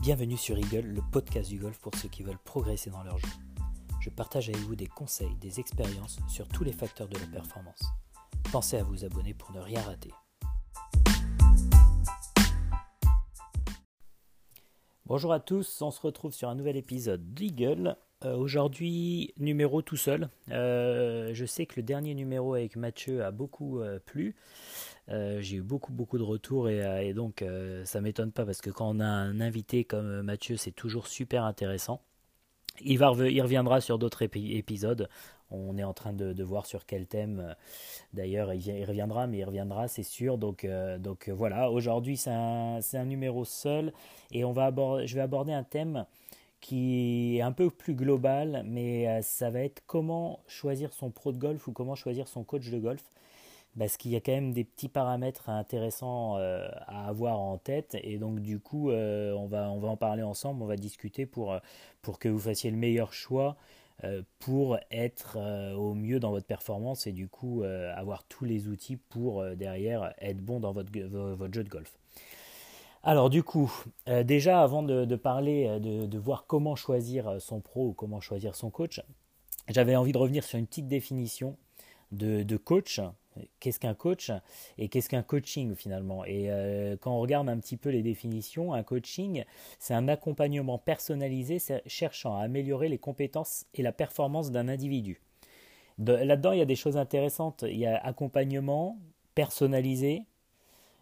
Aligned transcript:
Bienvenue 0.00 0.38
sur 0.38 0.56
Eagle, 0.56 0.86
le 0.86 1.02
podcast 1.12 1.50
du 1.50 1.58
golf 1.58 1.78
pour 1.78 1.94
ceux 1.94 2.08
qui 2.08 2.22
veulent 2.22 2.38
progresser 2.42 2.88
dans 2.88 3.02
leur 3.02 3.18
jeu. 3.18 3.28
Je 4.00 4.08
partage 4.08 4.48
avec 4.48 4.62
vous 4.62 4.74
des 4.74 4.86
conseils, 4.86 5.36
des 5.42 5.60
expériences 5.60 6.18
sur 6.26 6.48
tous 6.48 6.64
les 6.64 6.72
facteurs 6.72 7.06
de 7.06 7.18
la 7.18 7.26
performance. 7.26 7.82
Pensez 8.50 8.78
à 8.78 8.82
vous 8.82 9.04
abonner 9.04 9.34
pour 9.34 9.52
ne 9.52 9.60
rien 9.60 9.82
rater. 9.82 10.10
Bonjour 15.04 15.34
à 15.34 15.40
tous, 15.40 15.82
on 15.82 15.90
se 15.90 16.00
retrouve 16.00 16.32
sur 16.32 16.48
un 16.48 16.54
nouvel 16.54 16.78
épisode 16.78 17.34
d'Eagle. 17.34 17.98
Euh, 18.24 18.34
aujourd'hui, 18.36 19.34
numéro 19.36 19.82
tout 19.82 19.96
seul. 19.96 20.30
Euh, 20.50 21.32
je 21.34 21.44
sais 21.44 21.66
que 21.66 21.76
le 21.76 21.82
dernier 21.82 22.14
numéro 22.14 22.54
avec 22.54 22.76
Mathieu 22.76 23.22
a 23.22 23.32
beaucoup 23.32 23.80
euh, 23.80 23.98
plu. 23.98 24.34
Euh, 25.10 25.40
j'ai 25.40 25.56
eu 25.56 25.62
beaucoup 25.62 25.92
beaucoup 25.92 26.18
de 26.18 26.22
retours 26.22 26.68
et, 26.68 26.84
euh, 26.84 27.12
donc 27.12 27.42
euh, 27.42 27.84
ça 27.84 28.00
m'étonne 28.00 28.30
pas 28.30 28.44
parce 28.44 28.60
que 28.60 28.70
quand 28.70 28.88
on 28.88 29.00
a 29.00 29.06
un 29.06 29.40
invité 29.40 29.84
comme 29.84 30.22
Mathieu, 30.22 30.56
c'est 30.56 30.70
toujours 30.70 31.08
super 31.08 31.44
intéressant. 31.44 32.00
Il, 32.82 32.98
va, 32.98 33.12
il 33.28 33.42
reviendra 33.42 33.80
sur 33.80 33.98
d'autres 33.98 34.22
épisodes. 34.22 35.08
On 35.50 35.76
est 35.76 35.84
en 35.84 35.92
train 35.92 36.12
de, 36.12 36.42
voir 36.44 36.64
sur 36.64 36.86
quel 36.86 37.06
thème. 37.06 37.56
D'ailleurs, 38.14 38.54
il, 38.54 38.84
reviendra, 38.84 39.26
mais 39.26 39.38
il 39.38 39.44
reviendra, 39.44 39.88
c'est 39.88 40.04
sûr. 40.04 40.38
Donc, 40.38 40.66
donc 41.00 41.28
voilà, 41.28 41.70
aujourd'hui, 41.70 42.16
c'est 42.16 42.30
un, 42.30 42.78
un, 42.94 43.04
numéro 43.04 43.44
seul. 43.44 43.92
Et 44.30 44.44
on 44.44 44.52
va 44.52 44.66
aborder, 44.66 45.08
je 45.08 45.14
vais 45.16 45.20
aborder 45.20 45.52
un 45.52 45.64
thème 45.64 46.06
qui 46.60 47.36
est 47.36 47.42
un 47.42 47.52
peu 47.52 47.68
plus 47.68 47.94
global, 47.94 48.62
mais 48.64 49.20
ça 49.22 49.50
va 49.50 49.60
être 49.60 49.82
comment 49.86 50.40
choisir 50.46 50.92
son 50.92 51.10
pro 51.10 51.32
de 51.32 51.38
golf 51.38 51.66
ou 51.66 51.72
comment 51.72 51.96
choisir 51.96 52.28
son 52.28 52.44
coach 52.44 52.70
de 52.70 52.78
golf 52.78 53.02
parce 53.78 53.96
qu'il 53.96 54.10
y 54.10 54.16
a 54.16 54.20
quand 54.20 54.32
même 54.32 54.52
des 54.52 54.64
petits 54.64 54.88
paramètres 54.88 55.48
intéressants 55.48 56.36
euh, 56.38 56.68
à 56.86 57.08
avoir 57.08 57.38
en 57.38 57.58
tête. 57.58 57.96
Et 58.02 58.18
donc 58.18 58.40
du 58.40 58.58
coup 58.58 58.90
euh, 58.90 59.32
on, 59.34 59.46
va, 59.46 59.70
on 59.70 59.78
va 59.78 59.88
en 59.88 59.96
parler 59.96 60.22
ensemble, 60.22 60.62
on 60.62 60.66
va 60.66 60.76
discuter 60.76 61.26
pour, 61.26 61.52
euh, 61.52 61.58
pour 62.02 62.18
que 62.18 62.28
vous 62.28 62.38
fassiez 62.38 62.70
le 62.70 62.76
meilleur 62.76 63.12
choix 63.12 63.56
pour 64.38 64.78
être 64.90 65.36
au 65.76 65.92
mieux 65.92 66.20
dans 66.20 66.30
votre 66.30 66.46
performance 66.46 67.06
et 67.06 67.12
du 67.12 67.28
coup 67.28 67.62
avoir 67.64 68.24
tous 68.24 68.46
les 68.46 68.66
outils 68.66 68.96
pour 68.96 69.44
derrière 69.56 70.14
être 70.22 70.38
bon 70.38 70.58
dans 70.58 70.72
votre, 70.72 70.90
votre 70.90 71.52
jeu 71.52 71.62
de 71.62 71.68
golf. 71.68 71.98
Alors 73.02 73.28
du 73.28 73.42
coup, 73.42 73.70
déjà 74.24 74.62
avant 74.62 74.82
de, 74.82 75.16
parler, 75.16 75.78
de, 75.80 76.18
voir 76.18 76.46
comment 76.46 76.76
choisir 76.76 77.42
son 77.42 77.60
pro 77.60 77.88
ou 77.88 77.92
comment 77.92 78.22
choisir 78.22 78.54
son 78.54 78.70
coach, 78.70 79.02
j'avais 79.68 79.96
envie 79.96 80.12
de 80.12 80.18
revenir 80.18 80.44
sur 80.44 80.58
une 80.58 80.66
petite 80.66 80.88
définition 80.88 81.58
de 82.10 82.56
coach 82.56 83.02
qu'est-ce 83.60 83.80
qu'un 83.80 83.94
coach 83.94 84.30
et 84.78 84.88
qu'est-ce 84.88 85.08
qu'un 85.08 85.22
coaching 85.22 85.74
finalement? 85.74 86.24
Et 86.24 86.50
euh, 86.50 86.96
quand 87.00 87.12
on 87.12 87.20
regarde 87.20 87.48
un 87.48 87.58
petit 87.58 87.76
peu 87.76 87.90
les 87.90 88.02
définitions, 88.02 88.72
un 88.72 88.82
coaching, 88.82 89.44
c'est 89.78 89.94
un 89.94 90.08
accompagnement 90.08 90.78
personnalisé 90.78 91.58
cherchant 91.86 92.36
à 92.36 92.42
améliorer 92.42 92.88
les 92.88 92.98
compétences 92.98 93.66
et 93.74 93.82
la 93.82 93.92
performance 93.92 94.50
d'un 94.50 94.68
individu. 94.68 95.20
Là-dedans, 95.98 96.52
il 96.52 96.58
y 96.58 96.62
a 96.62 96.66
des 96.66 96.76
choses 96.76 96.96
intéressantes. 96.96 97.64
Il 97.68 97.76
y 97.76 97.86
a 97.86 97.96
accompagnement 97.96 98.98
personnalisé, 99.34 100.24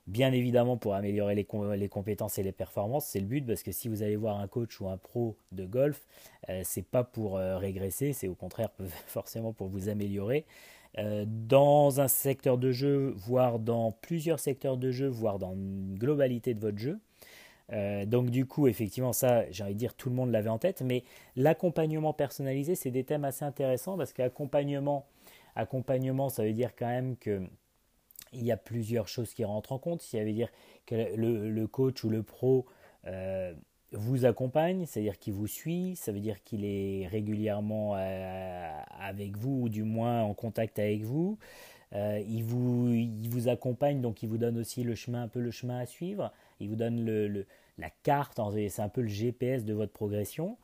bien 0.08 0.32
évidemment 0.32 0.76
pour 0.76 0.94
améliorer 0.94 1.34
les, 1.34 1.44
compétences 1.44 2.38
et 2.38 2.42
les 2.42 2.52
performances, 2.52 3.06
c'est 3.06 3.20
le 3.20 3.26
but 3.26 3.46
parce 3.46 3.62
que 3.62 3.72
si 3.72 3.88
vous 3.88 4.02
allez 4.02 4.16
voir 4.16 4.40
un 4.40 4.48
coach 4.48 4.80
ou 4.80 4.88
un 4.88 4.96
pro 4.96 5.36
de 5.52 5.66
golf, 5.66 6.06
euh, 6.48 6.62
c'est 6.64 6.82
pas 6.82 7.04
pour 7.04 7.36
euh, 7.36 7.58
régresser, 7.58 8.12
c'est 8.12 8.28
au 8.28 8.34
contraire 8.34 8.70
forcément 9.06 9.52
pour 9.52 9.68
vous 9.68 9.88
améliorer. 9.88 10.44
Euh, 10.96 11.24
dans 11.26 12.00
un 12.00 12.08
secteur 12.08 12.58
de 12.58 12.72
jeu, 12.72 13.12
voire 13.16 13.58
dans 13.58 13.92
plusieurs 13.92 14.40
secteurs 14.40 14.76
de 14.76 14.90
jeu, 14.90 15.06
voire 15.06 15.38
dans 15.38 15.52
une 15.52 15.96
globalité 15.96 16.54
de 16.54 16.60
votre 16.60 16.78
jeu. 16.78 16.98
Euh, 17.72 18.06
donc 18.06 18.30
du 18.30 18.46
coup, 18.46 18.66
effectivement, 18.66 19.12
ça, 19.12 19.50
j'ai 19.50 19.62
envie 19.62 19.74
de 19.74 19.78
dire, 19.78 19.94
tout 19.94 20.08
le 20.08 20.16
monde 20.16 20.30
l'avait 20.30 20.48
en 20.48 20.58
tête, 20.58 20.80
mais 20.82 21.04
l'accompagnement 21.36 22.12
personnalisé, 22.12 22.74
c'est 22.74 22.90
des 22.90 23.04
thèmes 23.04 23.24
assez 23.24 23.44
intéressants 23.44 23.96
parce 23.96 24.12
qu'accompagnement, 24.12 25.06
accompagnement, 25.54 26.30
ça 26.30 26.44
veut 26.44 26.54
dire 26.54 26.74
quand 26.76 26.86
même 26.86 27.16
que 27.16 27.42
il 28.32 28.44
y 28.44 28.52
a 28.52 28.56
plusieurs 28.56 29.08
choses 29.08 29.32
qui 29.32 29.44
rentrent 29.44 29.72
en 29.72 29.78
compte. 29.78 30.02
Ça 30.02 30.22
veut 30.22 30.32
dire 30.32 30.50
que 30.86 30.94
le, 31.16 31.66
coach 31.66 32.04
ou 32.04 32.10
le 32.10 32.22
pro 32.22 32.66
euh, 33.06 33.54
vous 33.92 34.26
accompagne, 34.26 34.84
c'est-à-dire 34.86 35.18
qu'il 35.18 35.32
vous 35.32 35.46
suit, 35.46 35.96
ça 35.96 36.12
veut 36.12 36.20
dire 36.20 36.42
qu'il 36.44 36.64
est 36.64 37.06
régulièrement 37.06 37.94
euh, 37.96 38.80
avec 39.00 39.36
vous, 39.36 39.62
ou 39.62 39.68
du 39.68 39.82
moins 39.82 40.22
en 40.22 40.34
contact 40.34 40.78
avec 40.78 41.02
vous. 41.02 41.38
Euh, 41.94 42.22
il, 42.28 42.44
vous, 42.44 42.92
il 42.92 43.28
vous 43.30 43.48
accompagne, 43.48 44.00
donc 44.02 44.22
il 44.22 44.28
vous 44.28 44.36
donne 44.36 44.58
aussi 44.58 44.82
le 44.82 44.94
chemin, 44.94 45.22
un 45.22 45.28
peu 45.28 45.40
le 45.40 45.50
chemin 45.50 45.78
à 45.78 45.86
suivre. 45.86 46.32
Il 46.60 46.68
vous 46.68 46.76
donne 46.76 47.04
le, 47.04 47.46
la 47.78 47.90
carte, 48.02 48.40
c'est 48.68 48.82
un 48.82 48.88
peu 48.88 49.00
le 49.00 49.08
GPS 49.08 49.64
de 49.64 49.72
votre 49.72 49.92
progression. 49.92 50.58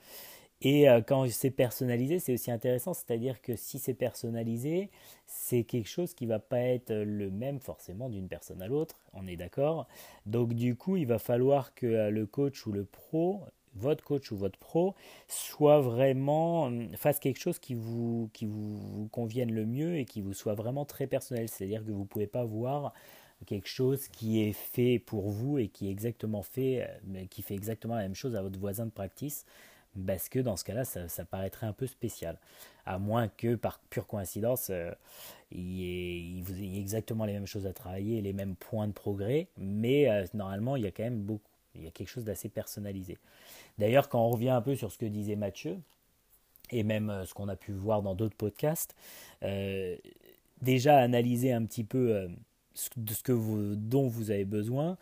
Et 0.64 0.88
euh, 0.88 1.02
quand 1.02 1.28
c'est 1.28 1.50
personnalisé, 1.50 2.18
c'est 2.18 2.32
aussi 2.32 2.50
intéressant, 2.50 2.94
c'est-à-dire 2.94 3.42
que 3.42 3.54
si 3.54 3.78
c'est 3.78 3.94
personnalisé, 3.94 4.90
c'est 5.26 5.62
quelque 5.62 5.88
chose 5.88 6.14
qui 6.14 6.24
va 6.24 6.38
pas 6.38 6.60
être 6.60 6.92
le 6.92 7.30
même 7.30 7.60
forcément 7.60 8.08
d'une 8.08 8.28
personne 8.28 8.62
à 8.62 8.66
l'autre, 8.66 8.98
on 9.12 9.26
est 9.26 9.36
d'accord? 9.36 9.86
Donc 10.24 10.54
du 10.54 10.74
coup, 10.74 10.96
il 10.96 11.06
va 11.06 11.18
falloir 11.18 11.74
que 11.74 11.86
euh, 11.86 12.10
le 12.10 12.24
coach 12.24 12.66
ou 12.66 12.72
le 12.72 12.86
pro, 12.86 13.42
votre 13.74 14.02
coach 14.04 14.32
ou 14.32 14.36
votre 14.38 14.58
pro, 14.58 14.94
soit 15.28 15.80
vraiment 15.80 16.64
hum, 16.64 16.88
fasse 16.96 17.20
quelque 17.20 17.40
chose 17.40 17.58
qui 17.58 17.74
vous 17.74 18.30
qui 18.32 18.46
vous, 18.46 19.08
convienne 19.12 19.52
le 19.52 19.66
mieux 19.66 19.98
et 19.98 20.06
qui 20.06 20.22
vous 20.22 20.32
soit 20.32 20.54
vraiment 20.54 20.86
très 20.86 21.06
personnel, 21.06 21.48
c'est-à-dire 21.50 21.84
que 21.84 21.90
vous 21.90 22.06
pouvez 22.06 22.26
pas 22.26 22.44
voir 22.44 22.94
quelque 23.46 23.68
chose 23.68 24.08
qui 24.08 24.40
est 24.40 24.52
fait 24.52 24.98
pour 24.98 25.28
vous 25.28 25.58
et 25.58 25.68
qui 25.68 25.90
exactement 25.90 26.42
fait, 26.42 26.88
euh, 27.14 27.26
qui 27.28 27.42
fait 27.42 27.54
exactement 27.54 27.94
la 27.96 28.02
même 28.02 28.14
chose 28.14 28.34
à 28.36 28.42
votre 28.42 28.58
voisin 28.58 28.86
de 28.86 28.90
practice 28.90 29.44
parce 30.06 30.28
que 30.28 30.38
dans 30.38 30.56
ce 30.56 30.64
cas-là, 30.64 30.84
ça, 30.84 31.24
paraîtrait 31.24 31.66
un 31.66 31.72
peu 31.72 31.86
spécial. 31.86 32.38
À 32.86 32.98
moins 32.98 33.28
que 33.28 33.54
par 33.54 33.78
pure 33.90 34.06
coïncidence, 34.06 34.68
euh, 34.70 34.90
il, 35.52 35.72
y 35.72 36.38
ait, 36.38 36.42
vous 36.42 36.60
exactement 36.78 37.24
les 37.24 37.32
mêmes 37.32 37.46
choses 37.46 37.66
à 37.66 37.72
travailler, 37.72 38.20
les 38.20 38.32
mêmes 38.32 38.56
points 38.56 38.88
de 38.88 38.92
progrès, 38.92 39.48
mais 39.56 40.10
euh, 40.10 40.26
normalement, 40.34 40.76
il 40.76 40.82
y 40.82 40.86
a 40.86 40.90
quand 40.90 41.04
même 41.04 41.22
beaucoup, 41.22 41.50
il 41.74 41.84
y 41.84 41.86
a 41.86 41.90
quelque 41.90 42.08
chose 42.08 42.24
d'assez 42.24 42.48
personnalisé. 42.48 43.18
D'ailleurs, 43.78 44.08
quand 44.08 44.24
on 44.24 44.30
revient 44.30 44.50
un 44.50 44.62
peu 44.62 44.74
sur 44.74 44.92
ce 44.92 44.98
que 44.98 45.06
disait 45.06 45.36
Mathieu, 45.36 45.78
et 46.70 46.82
même 46.82 47.10
euh, 47.10 47.24
ce 47.24 47.34
qu'on 47.34 47.48
a 47.48 47.56
pu 47.56 47.72
voir 47.72 48.02
dans 48.02 48.14
d'autres 48.14 48.36
podcasts, 48.36 48.94
déjà 50.62 50.98
analyser 50.98 51.52
un 51.52 51.64
petit 51.66 51.84
peu 51.84 52.26
de 52.96 53.12
ce 53.12 53.22
que 53.22 53.32
vous, 53.32 53.74
dont 53.76 54.08
vous 54.08 54.30
avez 54.30 54.46
besoin, 54.46 54.96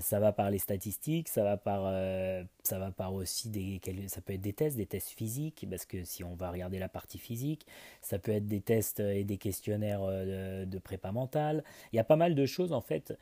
ça 0.00 0.20
va 0.20 0.32
par 0.32 0.50
les 0.50 0.58
statistiques, 0.58 1.28
ça 1.28 1.42
va 1.42 1.56
par, 1.56 1.82
euh, 1.86 2.44
ça 2.62 2.78
va 2.78 2.90
par 2.90 3.14
aussi 3.14 3.48
des, 3.48 3.80
ça 4.08 4.20
peut 4.20 4.34
être 4.34 4.40
des 4.40 4.52
tests, 4.52 4.76
des 4.76 4.86
tests 4.86 5.10
physiques, 5.10 5.66
parce 5.70 5.86
que 5.86 6.04
si 6.04 6.22
on 6.24 6.34
va 6.34 6.50
regarder 6.50 6.78
la 6.78 6.88
partie 6.88 7.18
physique, 7.18 7.66
ça 8.02 8.18
peut 8.18 8.32
être 8.32 8.46
des 8.46 8.60
tests 8.60 9.00
et 9.00 9.24
des 9.24 9.38
questionnaires 9.38 10.02
euh, 10.02 10.66
de, 10.66 10.78
prépa 10.78 11.10
mentale. 11.10 11.64
Il 11.92 11.96
y 11.96 11.98
a 11.98 12.04
pas 12.04 12.16
mal 12.16 12.34
de 12.34 12.46
choses 12.46 12.72
en 12.72 12.82
fait. 12.82 13.16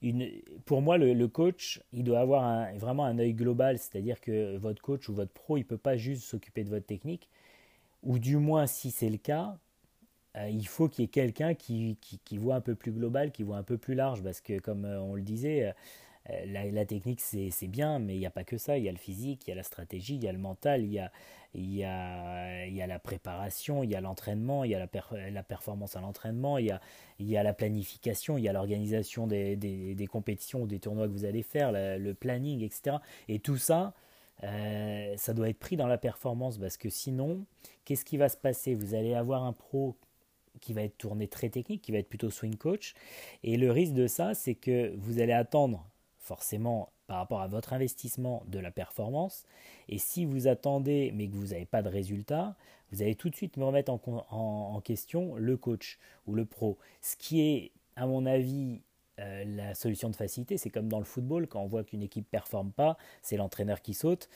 Une, 0.00 0.30
pour 0.64 0.80
moi, 0.80 0.96
le, 0.96 1.26
coach, 1.26 1.82
il 1.92 2.04
doit 2.04 2.20
avoir 2.20 2.72
vraiment 2.76 3.04
un 3.04 3.18
œil 3.18 3.34
global, 3.34 3.78
c'est-à-dire 3.78 4.20
que 4.20 4.56
votre 4.56 4.80
coach 4.80 5.08
ou 5.08 5.14
votre 5.14 5.32
pro, 5.32 5.56
il 5.56 5.64
peut 5.64 5.78
pas 5.78 5.96
juste 5.96 6.22
s'occuper 6.22 6.62
de 6.62 6.70
votre 6.70 6.86
technique, 6.86 7.28
ou 8.04 8.20
du 8.20 8.36
moins 8.36 8.68
si 8.68 8.92
c'est 8.92 9.10
le 9.10 9.16
cas, 9.16 9.58
il 10.50 10.66
faut 10.66 10.88
qu'il 10.88 11.02
y 11.02 11.06
ait 11.06 11.08
quelqu'un 11.08 11.54
qui, 11.54 11.98
qui, 12.24 12.38
voit 12.38 12.54
un 12.54 12.60
peu 12.60 12.74
plus 12.74 12.92
global, 12.92 13.32
qui 13.32 13.42
voit 13.42 13.56
un 13.56 13.62
peu 13.62 13.78
plus 13.78 13.94
large, 13.94 14.22
parce 14.22 14.40
que 14.40 14.58
comme 14.58 14.84
on 14.84 15.14
le 15.14 15.22
disait, 15.22 15.74
la, 16.46 16.84
technique 16.84 17.20
c'est 17.20 17.68
bien, 17.68 17.98
mais 17.98 18.14
il 18.14 18.18
n'y 18.18 18.26
a 18.26 18.30
pas 18.30 18.44
que 18.44 18.58
ça, 18.58 18.76
il 18.78 18.84
y 18.84 18.88
a 18.88 18.92
le 18.92 18.98
physique, 18.98 19.46
il 19.46 19.50
y 19.50 19.52
a 19.52 19.56
la 19.56 19.62
stratégie, 19.62 20.16
il 20.16 20.24
y 20.24 20.28
a 20.28 20.32
le 20.32 20.38
mental, 20.38 20.82
il 20.82 20.92
y 20.92 20.98
a, 20.98 21.10
il 21.54 21.74
y 21.74 21.84
a, 21.84 22.66
il 22.66 22.74
y 22.74 22.82
a 22.82 22.86
la 22.86 22.98
préparation, 22.98 23.82
il 23.82 23.90
y 23.90 23.94
a 23.94 24.00
l'entraînement, 24.00 24.64
il 24.64 24.70
y 24.70 24.74
a 24.74 24.78
la, 24.78 25.30
la 25.30 25.42
performance 25.42 25.96
à 25.96 26.00
l'entraînement, 26.00 26.58
il, 26.58 26.66
y 26.66 26.70
a, 26.70 26.80
il 27.18 27.28
y 27.28 27.36
a 27.36 27.42
la 27.42 27.54
planification, 27.54 28.36
il 28.36 28.44
y 28.44 28.48
a 28.48 28.52
l'organisation 28.52 29.26
des, 29.26 29.56
des, 29.56 29.94
des, 29.94 30.06
compétitions 30.06 30.66
des 30.66 30.78
tournois 30.78 31.06
que 31.06 31.12
vous 31.12 31.24
allez 31.24 31.42
faire, 31.42 31.72
le 31.72 32.12
planning, 32.12 32.62
etc. 32.62 32.96
Et 33.28 33.38
tout 33.38 33.56
ça, 33.56 33.94
ça 34.42 35.34
doit 35.34 35.48
être 35.48 35.58
pris 35.58 35.76
dans 35.76 35.86
la 35.86 35.98
performance 35.98 36.58
parce 36.58 36.76
que 36.76 36.90
sinon, 36.90 37.44
qu'est-ce 37.84 38.04
qui 38.04 38.18
va 38.18 38.28
se 38.28 38.36
passer 38.36 38.74
Vous 38.74 38.94
allez 38.94 39.14
avoir 39.14 39.44
un 39.44 39.52
pro 39.52 39.96
qui 40.60 40.72
va 40.72 40.82
être 40.82 40.98
tourné 40.98 41.28
très 41.28 41.48
technique, 41.48 41.82
qui 41.82 41.92
va 41.92 41.98
être 41.98 42.08
plutôt 42.08 42.30
swing 42.30 42.56
coach. 42.56 42.94
Et 43.42 43.56
le 43.56 43.70
risque 43.70 43.94
de 43.94 44.06
ça, 44.06 44.34
c'est 44.34 44.54
que 44.54 44.94
vous 44.96 45.20
allez 45.20 45.32
attendre 45.32 45.88
forcément 46.18 46.90
par 47.06 47.18
rapport 47.18 47.40
à 47.40 47.48
votre 47.48 47.72
investissement 47.72 48.44
de 48.46 48.58
la 48.58 48.70
performance. 48.70 49.44
Et 49.88 49.98
si 49.98 50.26
vous 50.26 50.46
attendez 50.46 51.10
mais 51.14 51.26
que 51.26 51.34
vous 51.34 51.48
n'avez 51.48 51.64
pas 51.64 51.82
de 51.82 51.88
résultat, 51.88 52.54
vous 52.92 53.02
allez 53.02 53.14
tout 53.14 53.30
de 53.30 53.34
suite 53.34 53.56
me 53.56 53.64
remettre 53.64 53.90
en, 53.90 54.80
question 54.84 55.34
le 55.36 55.56
coach 55.56 55.98
ou 56.26 56.34
le 56.34 56.44
pro. 56.44 56.78
Ce 57.00 57.16
qui 57.16 57.40
est, 57.40 57.72
à 57.96 58.06
mon 58.06 58.26
avis, 58.26 58.80
euh, 59.18 59.44
la 59.44 59.74
solution 59.74 60.08
de 60.10 60.16
facilité, 60.16 60.56
c'est 60.56 60.70
comme 60.70 60.88
dans 60.88 60.98
le 60.98 61.04
football, 61.04 61.48
quand 61.48 61.60
on 61.60 61.66
voit 61.66 61.82
qu'une 61.82 62.02
équipe 62.02 62.26
ne 62.26 62.30
performe 62.30 62.72
pas, 62.72 62.96
c'est 63.22 63.36
l'entraîneur 63.36 63.82
qui 63.82 63.94
saute. 63.94 64.28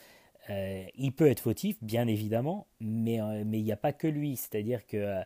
Euh, 0.49 0.85
il 0.95 1.13
peut 1.13 1.27
être 1.27 1.39
fautif, 1.39 1.77
bien 1.81 2.07
évidemment, 2.07 2.67
mais 2.81 3.21
euh, 3.21 3.43
mais 3.45 3.59
il 3.59 3.63
n'y 3.63 3.71
a 3.71 3.77
pas 3.77 3.93
que 3.93 4.07
lui. 4.07 4.35
C'est-à-dire 4.35 4.85
que 4.85 4.97
euh, 4.97 5.21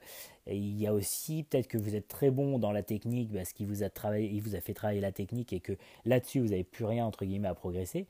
il 0.45 0.79
y 0.79 0.85
a 0.85 0.93
aussi 0.93 1.43
peut-être 1.43 1.67
que 1.67 1.77
vous 1.77 1.95
êtes 1.95 2.07
très 2.07 2.29
bon 2.29 2.59
dans 2.59 2.71
la 2.71 2.83
technique 2.83 3.33
parce 3.33 3.51
qu'il 3.53 3.67
vous 3.67 3.83
a 3.83 3.87
vous 3.89 4.55
a 4.55 4.61
fait 4.61 4.73
travailler 4.73 5.01
la 5.01 5.11
technique 5.11 5.53
et 5.53 5.59
que 5.59 5.73
là-dessus 6.05 6.39
vous 6.39 6.49
n'avez 6.49 6.63
plus 6.63 6.85
rien 6.85 7.05
entre 7.05 7.25
guillemets 7.25 7.47
à 7.47 7.55
progresser. 7.55 8.07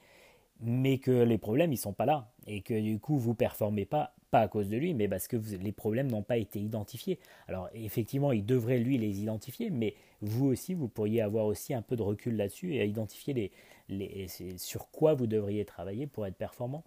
mais 0.62 1.00
que 1.00 1.12
les 1.12 1.38
problèmes 1.38 1.74
ils 1.74 1.78
sont 1.78 1.94
pas 1.94 2.06
là 2.06 2.32
et 2.48 2.62
que 2.62 2.80
du 2.80 3.00
coup 3.00 3.18
vous 3.20 3.36
performez 3.36 3.86
pas 3.86 4.16
pas 4.32 4.42
à 4.42 4.48
cause 4.48 4.70
de 4.70 4.78
lui 4.78 4.94
mais 4.96 5.08
parce 5.08 5.28
que 5.28 5.38
les 5.38 5.72
problèmes 5.72 6.10
n'ont 6.12 6.24
pas 6.24 6.38
été 6.38 6.60
identifiés 6.60 7.20
alors 7.48 7.70
effectivement 7.74 8.32
il 8.32 8.46
devrait 8.46 8.80
lui 8.80 8.98
les 8.98 9.22
identifier 9.22 9.70
mais 9.70 9.96
vous 10.22 10.48
aussi 10.48 10.74
vous 10.74 10.88
pourriez 10.90 11.22
avoir 11.22 11.46
aussi 11.46 11.74
un 11.74 11.82
peu 11.84 11.96
de 11.96 12.04
recul 12.04 12.36
là-dessus 12.38 12.76
et 12.76 12.86
identifier 12.86 13.34
les, 13.34 13.52
les 13.90 14.28
sur 14.58 14.90
quoi 14.92 15.14
vous 15.14 15.28
devriez 15.28 15.66
travailler 15.66 16.08
pour 16.08 16.26
être 16.28 16.36
performant 16.38 16.84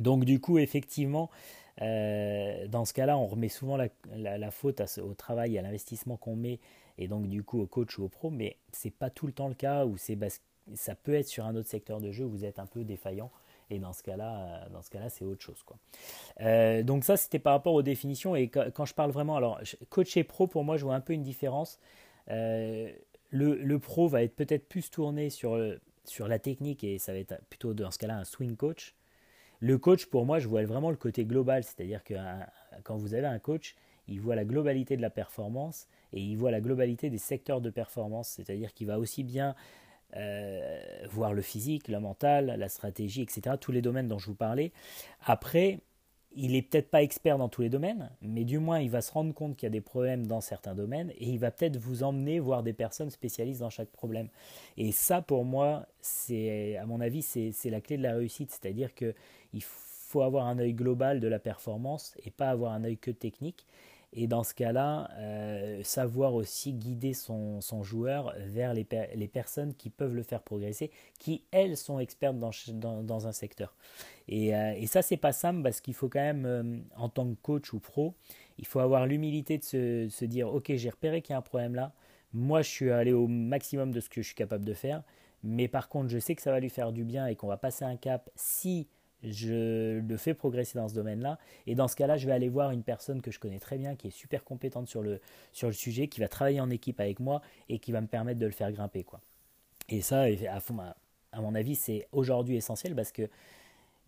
donc 0.00 0.24
du 0.24 0.40
coup 0.40 0.58
effectivement 0.58 1.30
euh, 1.82 2.66
dans 2.68 2.84
ce 2.84 2.92
cas-là 2.92 3.18
on 3.18 3.26
remet 3.26 3.48
souvent 3.48 3.76
la, 3.76 4.50
faute 4.50 4.80
au 5.02 5.14
travail 5.14 5.58
à 5.58 5.62
l'investissement 5.62 6.16
qu'on 6.16 6.36
met 6.36 6.60
et 6.98 7.08
donc 7.08 7.28
du 7.28 7.42
coup 7.42 7.60
au 7.60 7.66
coach 7.66 7.98
ou 7.98 8.04
au 8.04 8.08
pro 8.08 8.30
mais 8.30 8.56
c'est 8.72 8.92
pas 8.92 9.10
tout 9.10 9.26
le 9.26 9.32
temps 9.32 9.48
le 9.48 9.54
cas 9.54 9.84
ou 9.84 9.96
c'est 9.96 10.16
ça 10.74 10.94
peut 10.94 11.14
être 11.14 11.28
sur 11.28 11.44
un 11.44 11.54
autre 11.56 11.68
secteur 11.68 12.00
de 12.00 12.10
jeu 12.10 12.24
où 12.24 12.30
vous 12.30 12.44
êtes 12.44 12.58
un 12.58 12.66
peu 12.66 12.84
défaillant. 12.84 13.30
Et 13.70 13.78
dans 13.78 13.92
ce 13.92 14.02
cas-là, 14.02 14.64
euh, 14.64 14.68
dans 14.70 14.82
ce 14.82 14.90
cas-là, 14.90 15.10
c'est 15.10 15.24
autre 15.24 15.42
chose. 15.42 15.62
Euh, 16.40 16.82
donc 16.82 17.04
ça, 17.04 17.16
c'était 17.16 17.38
par 17.38 17.52
rapport 17.54 17.74
aux 17.74 17.82
définitions. 17.82 18.36
Et 18.36 18.48
quand 18.48 18.84
je 18.84 18.94
parle 18.94 19.10
vraiment, 19.10 19.36
alors 19.36 19.60
coach 19.90 20.16
et 20.16 20.24
pro, 20.24 20.46
pour 20.46 20.64
moi, 20.64 20.76
je 20.76 20.84
vois 20.84 20.94
un 20.94 21.00
peu 21.00 21.12
une 21.12 21.22
différence. 21.22 21.78
Le, 22.28 22.92
le, 23.30 23.78
pro 23.78 24.08
va 24.08 24.22
être 24.22 24.36
peut-être 24.36 24.68
plus 24.68 24.90
tourné 24.90 25.28
sur, 25.28 25.58
sur 26.04 26.28
la 26.28 26.38
technique 26.38 26.84
et 26.84 26.98
ça 26.98 27.12
va 27.12 27.18
être 27.18 27.34
plutôt 27.50 27.74
dans 27.74 27.90
ce 27.90 27.98
cas-là 27.98 28.16
un 28.16 28.24
swing 28.24 28.56
coach. 28.56 28.94
Le 29.64 29.78
coach, 29.78 30.04
pour 30.04 30.26
moi, 30.26 30.40
je 30.40 30.46
vois 30.46 30.62
vraiment 30.66 30.90
le 30.90 30.96
côté 30.96 31.24
global, 31.24 31.64
c'est-à-dire 31.64 32.04
que 32.04 32.12
quand 32.82 32.98
vous 32.98 33.14
avez 33.14 33.26
un 33.26 33.38
coach, 33.38 33.76
il 34.08 34.20
voit 34.20 34.34
la 34.34 34.44
globalité 34.44 34.94
de 34.94 35.00
la 35.00 35.08
performance 35.08 35.88
et 36.12 36.20
il 36.20 36.36
voit 36.36 36.50
la 36.50 36.60
globalité 36.60 37.08
des 37.08 37.16
secteurs 37.16 37.62
de 37.62 37.70
performance, 37.70 38.28
c'est-à-dire 38.28 38.74
qu'il 38.74 38.88
va 38.88 38.98
aussi 38.98 39.24
bien 39.24 39.54
euh, 40.16 40.82
voir 41.08 41.32
le 41.32 41.40
physique, 41.40 41.88
le 41.88 41.98
mental, 41.98 42.56
la 42.58 42.68
stratégie, 42.68 43.22
etc. 43.22 43.56
Tous 43.58 43.72
les 43.72 43.80
domaines 43.80 44.06
dont 44.06 44.18
je 44.18 44.26
vous 44.26 44.34
parlais. 44.34 44.70
Après, 45.24 45.80
il 46.36 46.52
n'est 46.52 46.62
peut-être 46.62 46.90
pas 46.90 47.02
expert 47.02 47.38
dans 47.38 47.48
tous 47.48 47.62
les 47.62 47.68
domaines, 47.68 48.10
mais 48.20 48.44
du 48.44 48.58
moins 48.58 48.80
il 48.80 48.90
va 48.90 49.00
se 49.00 49.12
rendre 49.12 49.32
compte 49.32 49.56
qu'il 49.56 49.66
y 49.66 49.68
a 49.68 49.70
des 49.70 49.80
problèmes 49.80 50.26
dans 50.26 50.40
certains 50.40 50.74
domaines 50.74 51.10
et 51.16 51.28
il 51.28 51.38
va 51.38 51.50
peut-être 51.50 51.76
vous 51.76 52.02
emmener 52.02 52.40
voir 52.40 52.62
des 52.62 52.72
personnes 52.72 53.10
spécialistes 53.10 53.60
dans 53.60 53.70
chaque 53.70 53.90
problème. 53.90 54.28
Et 54.76 54.92
ça, 54.92 55.22
pour 55.22 55.44
moi, 55.44 55.86
c'est, 56.00 56.76
à 56.76 56.86
mon 56.86 57.00
avis, 57.00 57.22
c'est, 57.22 57.52
la 57.70 57.80
clé 57.80 57.96
de 57.96 58.02
la 58.02 58.14
réussite. 58.14 58.50
C'est-à-dire 58.50 58.94
qu'il 59.54 59.62
faut 59.62 60.22
avoir 60.22 60.46
un 60.46 60.58
œil 60.58 60.74
global 60.74 61.20
de 61.20 61.28
la 61.28 61.38
performance 61.38 62.14
et 62.24 62.30
pas 62.30 62.50
avoir 62.50 62.72
un 62.72 62.84
œil 62.84 62.98
que 62.98 63.10
technique. 63.10 63.66
Et 64.16 64.28
dans 64.28 64.44
ce 64.44 64.54
cas-là, 64.54 65.10
euh, 65.18 65.82
savoir 65.82 66.34
aussi 66.34 66.72
guider 66.72 67.14
son, 67.14 67.60
joueur 67.82 68.32
vers 68.38 68.72
les, 68.72 68.86
les, 69.16 69.26
personnes 69.26 69.74
qui 69.74 69.90
peuvent 69.90 70.14
le 70.14 70.22
faire 70.22 70.40
progresser, 70.40 70.92
qui 71.18 71.42
elles 71.50 71.76
sont 71.76 71.98
expertes 71.98 72.38
dans, 72.38 72.52
dans, 73.02 73.26
un 73.26 73.32
secteur. 73.32 73.74
Et, 74.28 74.54
euh, 74.54 74.72
et 74.76 74.86
ça, 74.86 75.02
c'est 75.02 75.16
pas 75.16 75.32
simple 75.32 75.64
parce 75.64 75.80
qu'il 75.80 75.94
faut 75.94 76.08
quand 76.08 76.20
même, 76.20 76.46
euh, 76.46 76.78
en 76.96 77.08
tant 77.08 77.28
que 77.28 77.34
coach 77.42 77.72
ou 77.72 77.80
pro, 77.80 78.14
il 78.58 78.66
faut 78.66 78.78
avoir 78.78 79.04
l'humilité 79.06 79.58
de 79.58 79.64
se, 79.64 80.08
se, 80.08 80.24
dire 80.24 80.54
Ok, 80.54 80.72
j'ai 80.76 80.90
repéré 80.90 81.20
qu'il 81.20 81.32
y 81.32 81.34
a 81.34 81.38
un 81.38 81.42
problème 81.42 81.74
là. 81.74 81.92
Moi, 82.32 82.62
je 82.62 82.68
suis 82.68 82.90
allé 82.90 83.12
au 83.12 83.26
maximum 83.26 83.90
de 83.90 83.98
ce 83.98 84.08
que 84.08 84.22
je 84.22 84.26
suis 84.28 84.36
capable 84.36 84.64
de 84.64 84.74
faire. 84.74 85.02
Mais 85.42 85.66
par 85.66 85.88
contre, 85.88 86.08
je 86.08 86.18
sais 86.18 86.36
que 86.36 86.42
ça 86.42 86.52
va 86.52 86.60
lui 86.60 86.70
faire 86.70 86.92
du 86.92 87.04
bien 87.04 87.26
et 87.26 87.34
qu'on 87.34 87.48
va 87.48 87.56
passer 87.56 87.84
un 87.84 87.96
cap 87.96 88.30
si 88.36 88.88
je 89.24 89.98
le 90.00 90.16
fais 90.16 90.34
progresser 90.34 90.78
dans 90.78 90.88
ce 90.88 90.94
domaine-là. 90.94 91.38
Et 91.66 91.74
dans 91.74 91.88
ce 91.88 91.96
cas-là, 91.96 92.16
je 92.16 92.26
vais 92.26 92.32
aller 92.32 92.48
voir 92.48 92.70
une 92.70 92.82
personne 92.82 93.22
que 93.22 93.30
je 93.30 93.38
connais 93.38 93.58
très 93.58 93.78
bien, 93.78 93.96
qui 93.96 94.08
est 94.08 94.10
super 94.10 94.44
compétente 94.44 94.88
sur 94.88 95.02
le, 95.02 95.20
sur 95.52 95.68
le 95.68 95.74
sujet, 95.74 96.08
qui 96.08 96.20
va 96.20 96.28
travailler 96.28 96.60
en 96.60 96.70
équipe 96.70 97.00
avec 97.00 97.20
moi 97.20 97.40
et 97.68 97.78
qui 97.78 97.92
va 97.92 98.00
me 98.00 98.06
permettre 98.06 98.40
de 98.40 98.46
le 98.46 98.52
faire 98.52 98.70
grimper. 98.72 99.04
Quoi. 99.04 99.20
Et 99.88 100.00
ça, 100.00 100.22
à, 100.22 100.60
fond, 100.60 100.78
à 101.32 101.40
mon 101.40 101.54
avis, 101.54 101.74
c'est 101.74 102.06
aujourd'hui 102.12 102.56
essentiel 102.56 102.94
parce 102.94 103.12
que 103.12 103.28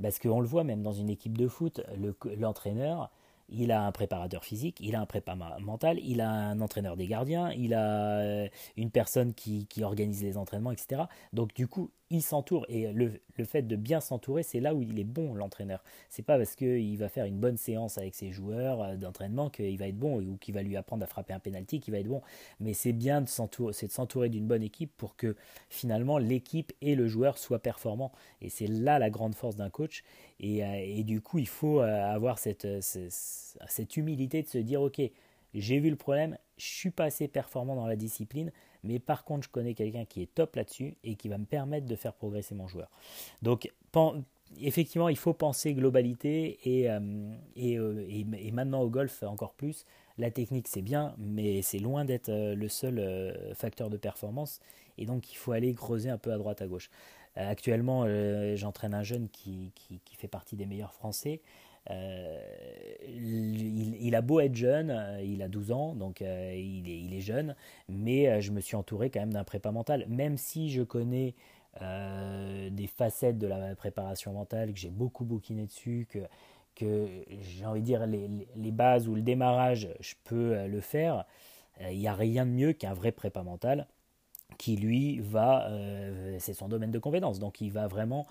parce 0.03 0.19
qu'on 0.19 0.41
le 0.41 0.47
voit 0.47 0.65
même 0.65 0.83
dans 0.83 0.93
une 0.93 1.09
équipe 1.09 1.39
de 1.39 1.49
foot, 1.49 1.81
l'entraîneur, 2.39 3.11
il 3.49 3.71
a 3.71 3.83
un 3.83 3.93
préparateur 3.93 4.45
physique, 4.45 4.79
il 4.81 4.97
a 4.97 5.01
un 5.01 5.07
préparateur 5.07 5.61
mental, 5.61 5.99
il 6.03 6.21
a 6.21 6.29
un 6.29 6.61
entraîneur 6.61 6.97
des 6.97 7.07
gardiens, 7.07 7.53
il 7.53 7.75
a 7.75 8.19
euh, 8.19 8.49
une 8.77 8.91
personne 8.91 9.35
qui, 9.35 9.67
qui 9.67 9.85
organise 9.85 10.23
les 10.23 10.37
entraînements, 10.37 10.73
etc. 10.73 11.05
Donc 11.33 11.55
du 11.55 11.69
coup, 11.69 11.91
il 12.11 12.23
s'entoure 12.23 12.65
et 12.69 12.93
le, 12.93 13.21
le, 13.37 13.45
fait 13.45 13.63
de 13.63 13.77
bien 13.77 14.01
s'entourer, 14.01 14.43
c'est 14.43 14.61
là 14.61 14.75
où 14.75 14.83
il 14.83 14.99
est 14.99 15.05
bon 15.05 15.35
l'entraîneur. 15.35 15.83
C'est 16.09 16.23
pas 16.23 16.37
parce 16.39 16.55
qu'il 16.55 16.97
va 16.99 17.09
faire 17.09 17.25
une 17.25 17.39
bonne 17.39 17.57
séance 17.57 17.99
avec 17.99 18.15
ses 18.15 18.31
joueurs 18.31 18.83
euh, 18.83 18.97
d'entraînement 18.97 19.51
qu'il 19.51 19.77
va 19.79 19.89
être 19.89 19.99
bon 19.99 20.21
ou 20.21 20.37
qu'il 20.37 20.55
va 20.55 20.63
lui 20.63 20.77
apprendre 20.77 21.03
à 21.03 21.07
frapper 21.07 21.33
un 21.33 21.41
penalty 21.41 21.81
qu'il 21.81 21.93
va 21.93 21.99
être 21.99 22.07
bon. 22.07 22.23
Mais 22.61 22.75
c'est 22.75 22.93
bien 22.93 23.23
de 23.23 23.29
s'entourer, 23.29 24.29
d'une 24.29 24.47
bonne 24.47 24.63
équipe 24.63 24.93
pour 24.97 25.17
que 25.17 25.37
finalement 25.69 26.19
l'équipe 26.19 26.73
et 26.81 26.95
le 26.95 27.09
joueur 27.09 27.39
soient 27.39 27.59
performants. 27.59 28.13
Et 28.41 28.51
c'est 28.51 28.69
là 28.69 28.99
la 28.99 29.11
grande 29.11 29.35
force 29.35 29.57
d'un 29.57 29.71
coach. 29.71 30.05
Et, 30.39 30.65
euh, 30.65 30.75
et, 30.77 31.03
du 31.03 31.21
coup, 31.21 31.39
il 31.39 31.49
faut 31.49 31.81
euh, 31.81 32.05
avoir 32.05 32.39
cette, 32.39 32.69
cette 32.81 33.97
humilité 33.97 34.43
de 34.43 34.49
se 34.49 34.59
dire 34.59 34.83
ok, 34.83 35.01
j'ai 35.55 35.81
vu 35.81 35.91
le 35.91 35.97
problème, 35.97 36.37
je 36.59 36.67
suis 36.67 36.91
pas 36.91 37.05
assez 37.05 37.29
performant 37.29 37.77
dans 37.77 37.87
la 37.87 37.97
discipline, 37.97 38.53
mais 38.87 38.99
par 38.99 39.25
contre, 39.25 39.45
je 39.45 39.51
connais 39.51 39.75
quelqu'un 39.75 40.05
qui 40.05 40.23
est 40.23 40.35
top 40.35 40.57
là-dessus 40.57 40.97
et 41.05 41.15
qui 41.17 41.29
va 41.29 41.39
me 41.39 41.45
permettre 41.45 41.87
de 41.87 41.97
faire 41.97 42.13
progresser 42.13 42.55
mon 42.55 42.69
joueur. 42.69 42.89
Donc, 43.43 43.71
effectivement, 44.61 45.09
il 45.09 45.17
faut 45.17 45.33
penser 45.33 45.75
globalité 45.75 46.59
et, 46.65 46.91
euh, 46.91 47.01
euh, 47.59 48.07
et, 48.09 48.27
et, 48.39 48.51
maintenant 48.53 48.81
au 48.81 48.89
golf 48.89 49.23
encore 49.23 49.55
plus. 49.55 49.85
La 50.19 50.31
technique, 50.31 50.69
c'est 50.69 50.83
bien, 50.83 51.15
mais 51.19 51.63
c'est 51.63 51.79
loin 51.79 52.05
d'être 52.05 52.31
euh, 52.31 52.55
le 52.55 52.69
seul 52.69 53.55
facteur 53.55 53.91
de 53.91 53.97
performance. 53.97 54.61
Et 54.99 55.07
donc, 55.07 55.33
il 55.33 55.37
faut 55.37 55.53
aller 55.53 55.75
creuser 55.75 56.11
un 56.11 56.19
peu 56.19 56.33
à 56.33 56.39
droite, 56.39 56.63
à 56.63 56.67
gauche. 56.67 56.91
actuellement, 57.35 58.07
j'entraîne 58.57 58.95
un 58.95 59.03
jeune 59.03 59.29
qui, 59.29 59.73
qui, 59.75 60.01
qui, 60.05 60.17
fait 60.17 60.29
partie 60.29 60.57
des 60.57 60.65
meilleurs 60.65 60.95
Français. 60.95 61.43
Euh, 61.91 62.41
il, 63.09 64.15
a 64.15 64.21
beau 64.21 64.41
être 64.41 64.55
jeune, 64.55 64.91
euh, 64.91 65.23
il 65.23 65.43
a 65.43 65.49
12 65.49 65.73
ans, 65.73 65.95
donc 65.95 66.23
euh, 66.23 66.55
il, 66.55 67.15
est, 67.15 67.21
jeune, 67.21 67.55
mais 67.89 68.41
je 68.41 68.53
me 68.53 68.61
suis 68.61 68.77
entouré 68.77 69.11
quand 69.11 69.21
même 69.21 69.33
d'un 69.33 69.45
prépa 69.45 69.71
mental, 69.71 70.05
même 70.09 70.37
si 70.37 70.71
je 70.71 70.83
connais 70.83 71.35
des 71.79 72.87
facettes 72.87 73.39
de 73.39 73.47
la 73.47 73.77
préparation 73.77 74.33
mentale, 74.33 74.73
que 74.73 74.79
j'ai 74.79 74.89
beaucoup 74.89 75.27
bouquiné 75.27 75.67
dessus, 75.67 76.07
que, 76.09 76.21
que 76.75 77.07
j'ai 77.43 77.67
envie 77.67 77.83
de 77.83 77.87
dire 77.87 78.07
les, 78.07 78.31
les, 78.57 78.71
bases 78.71 79.09
ou 79.09 79.15
le 79.15 79.21
démarrage, 79.21 79.91
je 80.01 80.15
peux 80.25 80.67
le 80.67 80.81
faire. 80.81 81.27
Il 81.91 81.99
n'y 81.99 82.09
a 82.09 82.15
rien 82.15 82.47
de 82.47 82.51
mieux 82.51 82.73
qu'un 82.73 82.95
vrai 82.95 83.13
prépa 83.13 83.43
mental 83.43 83.87
qui 84.57 84.77
lui 84.77 85.21
va, 85.21 85.69
c'est 86.39 86.55
son 86.55 86.69
domaine 86.69 86.91
de 86.91 86.99
compétence, 86.99 87.39
donc 87.39 87.61
il 87.61 87.71
va 87.71 87.89
vraiment 87.89 88.27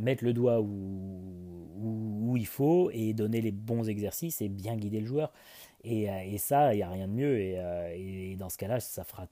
mettre 0.00 0.24
le 0.24 0.32
doigt 0.32 0.60
où, 0.60 2.36
il 2.36 2.46
faut 2.46 2.90
et 2.92 3.12
donner 3.12 3.40
les 3.40 3.50
bons 3.50 3.88
exercices 3.88 4.40
et 4.40 4.48
bien 4.48 4.76
guider 4.76 5.00
le 5.00 5.06
joueur. 5.06 5.32
Et, 5.84 6.10
euh, 6.10 6.38
ça, 6.38 6.72
il 6.74 6.78
n'y 6.78 6.82
a 6.82 6.88
rien 6.88 7.08
de 7.08 7.12
mieux. 7.12 7.36
Euh, 7.36 7.92
et, 7.94 8.36
dans 8.36 8.48
ce 8.48 8.56
cas-là, 8.58 8.80
ça 8.80 9.04
fera 9.04 9.26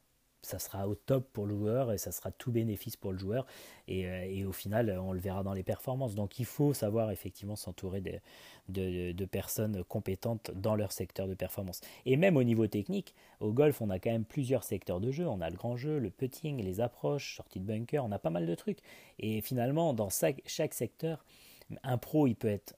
ça 0.48 0.58
sera 0.58 0.88
au 0.88 0.94
top 0.94 1.28
pour 1.32 1.46
le 1.46 1.54
joueur 1.56 1.92
et 1.92 1.98
ça 1.98 2.10
sera 2.10 2.30
tout 2.30 2.50
bénéfice 2.50 2.96
pour 2.96 3.12
le 3.12 3.18
joueur. 3.18 3.46
Et, 3.86 4.08
euh, 4.08 4.48
au 4.48 4.52
final, 4.52 4.98
on 4.98 5.12
le 5.12 5.20
verra 5.20 5.42
dans 5.42 5.52
les 5.52 5.62
performances. 5.62 6.14
Donc 6.14 6.38
il 6.38 6.44
faut 6.46 6.72
savoir 6.72 7.10
effectivement 7.10 7.56
s'entourer 7.56 8.00
de, 8.00 9.12
de, 9.12 9.24
personnes 9.24 9.84
compétentes 9.84 10.50
dans 10.54 10.74
leur 10.74 10.92
secteur 10.92 11.28
de 11.28 11.34
performance. 11.34 11.80
Et 12.06 12.16
même 12.16 12.36
au 12.36 12.42
niveau 12.42 12.66
technique, 12.66 13.14
au 13.40 13.52
golf, 13.52 13.80
on 13.80 13.90
a 13.90 13.98
quand 13.98 14.10
même 14.10 14.24
plusieurs 14.24 14.64
secteurs 14.64 15.00
de 15.00 15.10
jeu. 15.10 15.26
On 15.26 15.40
a 15.40 15.50
le 15.50 15.56
grand 15.56 15.76
jeu, 15.76 15.98
le 15.98 16.10
putting, 16.10 16.62
les 16.62 16.80
approches, 16.80 17.36
sortie 17.36 17.60
de 17.60 17.64
bunker, 17.64 18.04
on 18.04 18.12
a 18.12 18.18
pas 18.18 18.30
mal 18.30 18.46
de 18.46 18.54
trucs. 18.54 18.78
Et 19.18 19.40
finalement, 19.40 19.94
dans 19.94 20.08
chaque, 20.10 20.74
secteur, 20.74 21.24
un 21.82 21.98
pro, 21.98 22.26
il 22.26 22.34
peut 22.34 22.48
être 22.48 22.74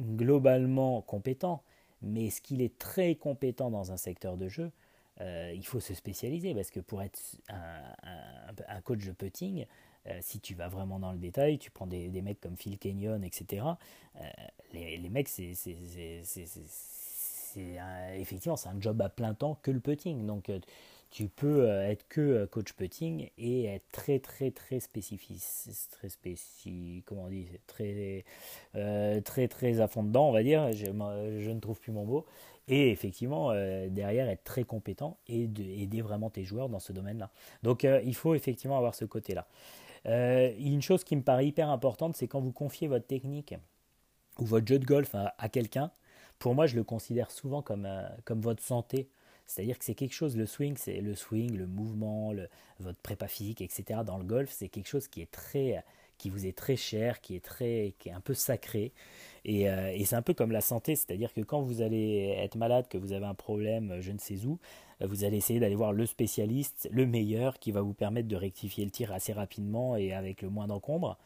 globalement 0.00 1.02
compétent, 1.02 1.62
mais 2.02 2.26
est-ce 2.26 2.40
qu'il 2.40 2.62
est 2.62 2.78
très 2.78 3.14
compétent 3.14 3.70
dans 3.70 3.92
un 3.92 3.96
secteur 3.96 4.36
de 4.36 4.48
jeu? 4.48 4.70
Euh, 5.20 5.52
il 5.54 5.66
faut 5.66 5.80
se 5.80 5.94
spécialiser 5.94 6.54
parce 6.54 6.70
que 6.70 6.80
pour 6.80 7.02
être 7.02 7.20
un, 7.48 8.80
coach 8.82 9.04
de 9.04 9.12
putting, 9.12 9.66
euh, 10.06 10.18
si 10.22 10.40
tu 10.40 10.54
vas 10.54 10.68
vraiment 10.68 10.98
dans 10.98 11.12
le 11.12 11.18
détail, 11.18 11.58
tu 11.58 11.70
prends 11.70 11.86
des, 11.86 12.08
mecs 12.22 12.40
comme 12.40 12.56
Phil 12.56 12.78
Kenyon, 12.78 13.22
etc. 13.22 13.66
Euh, 14.16 14.20
les, 14.72 15.08
mecs, 15.10 15.28
c'est 15.28 15.52
effectivement 18.16 18.56
c'est 18.56 18.68
un 18.68 18.80
job 18.80 19.02
à 19.02 19.08
plein 19.08 19.34
temps 19.34 19.58
que 19.62 19.70
le 19.70 19.80
putting. 19.80 20.24
Donc 20.24 20.50
tu 21.10 21.28
peux 21.28 21.68
être 21.68 22.08
que 22.08 22.46
coach 22.46 22.72
putting 22.72 23.28
et 23.36 23.66
être 23.66 23.90
très 23.92 24.20
très 24.20 24.52
très 24.52 24.80
spécifique, 24.80 25.42
très 25.90 26.08
spécifique, 26.08 27.04
comment 27.04 27.24
on 27.24 27.28
dit, 27.28 27.48
très 27.66 28.24
très 29.22 29.48
très 29.48 29.80
à 29.80 29.88
fond 29.88 30.02
dedans, 30.02 30.30
on 30.30 30.32
va 30.32 30.42
dire. 30.42 30.72
Je 30.72 30.88
ne 31.50 31.60
trouve 31.60 31.78
plus 31.78 31.92
mon 31.92 32.06
mot 32.06 32.24
et 32.70 32.90
effectivement 32.90 33.50
euh, 33.50 33.88
derrière 33.90 34.28
être 34.28 34.44
très 34.44 34.62
compétent 34.62 35.18
et 35.26 35.42
aider 35.42 36.00
vraiment 36.00 36.30
tes 36.30 36.44
joueurs 36.44 36.68
dans 36.68 36.78
ce 36.78 36.92
domaine-là. 36.92 37.30
Donc 37.62 37.84
euh, 37.84 38.00
il 38.04 38.14
faut 38.14 38.34
effectivement 38.34 38.78
avoir 38.78 38.94
ce 38.94 39.04
côté-là. 39.04 39.46
Euh, 40.06 40.54
une 40.58 40.80
chose 40.80 41.04
qui 41.04 41.16
me 41.16 41.22
paraît 41.22 41.46
hyper 41.46 41.68
importante, 41.68 42.16
c'est 42.16 42.28
quand 42.28 42.40
vous 42.40 42.52
confiez 42.52 42.88
votre 42.88 43.06
technique 43.06 43.54
ou 44.38 44.46
votre 44.46 44.66
jeu 44.66 44.78
de 44.78 44.86
golf 44.86 45.14
à, 45.14 45.48
quelqu'un, 45.48 45.90
pour 46.38 46.54
moi 46.54 46.66
je 46.66 46.76
le 46.76 46.84
considère 46.84 47.30
souvent 47.30 47.60
comme, 47.60 47.88
comme 48.24 48.40
votre 48.40 48.62
santé. 48.62 49.10
C'est-à-dire 49.46 49.76
que 49.76 49.84
c'est 49.84 49.96
quelque 49.96 50.14
chose, 50.14 50.36
le 50.36 50.46
swing, 50.46 50.76
c'est 50.76 51.00
le 51.00 51.16
swing, 51.16 51.56
le 51.56 51.66
mouvement, 51.66 52.32
votre 52.78 53.00
prépa 53.00 53.26
physique, 53.26 53.60
etc. 53.60 54.02
Dans 54.06 54.16
le 54.16 54.24
golf, 54.24 54.48
c'est 54.52 54.68
quelque 54.68 54.86
chose 54.86 55.08
qui 55.08 55.20
est 55.22 55.30
très, 55.30 55.82
qui 56.20 56.30
vous 56.30 56.46
est 56.46 56.56
très 56.56 56.76
cher, 56.76 57.20
qui 57.20 57.34
est, 57.34 57.44
très, 57.44 57.94
qui 57.98 58.10
est 58.10 58.12
un 58.12 58.20
peu 58.20 58.34
sacré. 58.34 58.92
Et, 59.46 59.62
et 59.62 60.04
c'est 60.04 60.16
un 60.16 60.22
peu 60.22 60.34
comme 60.34 60.52
la 60.52 60.60
santé, 60.60 60.94
c'est-à-dire 60.94 61.32
que 61.32 61.40
quand 61.40 61.62
vous 61.62 61.80
allez 61.80 62.34
être 62.38 62.56
malade, 62.56 62.88
que 62.88 62.98
vous 62.98 63.12
avez 63.12 63.24
un 63.24 63.34
problème, 63.34 63.96
je 64.00 64.12
ne 64.12 64.18
sais 64.18 64.44
où, 64.44 64.58
vous 65.00 65.24
allez 65.24 65.38
essayer 65.38 65.60
d'aller 65.60 65.74
voir 65.74 65.94
le 65.94 66.04
spécialiste, 66.04 66.88
le 66.92 67.06
meilleur, 67.06 67.58
qui 67.58 67.72
va 67.72 67.80
vous 67.80 67.94
permettre 67.94 68.28
de 68.28 68.36
rectifier 68.36 68.84
le 68.84 68.90
tir 68.90 69.12
assez 69.12 69.32
rapidement 69.32 69.96
et 69.96 70.12
avec 70.12 70.42
le 70.42 70.50
moins 70.50 70.66
d'encombre. 70.66 71.16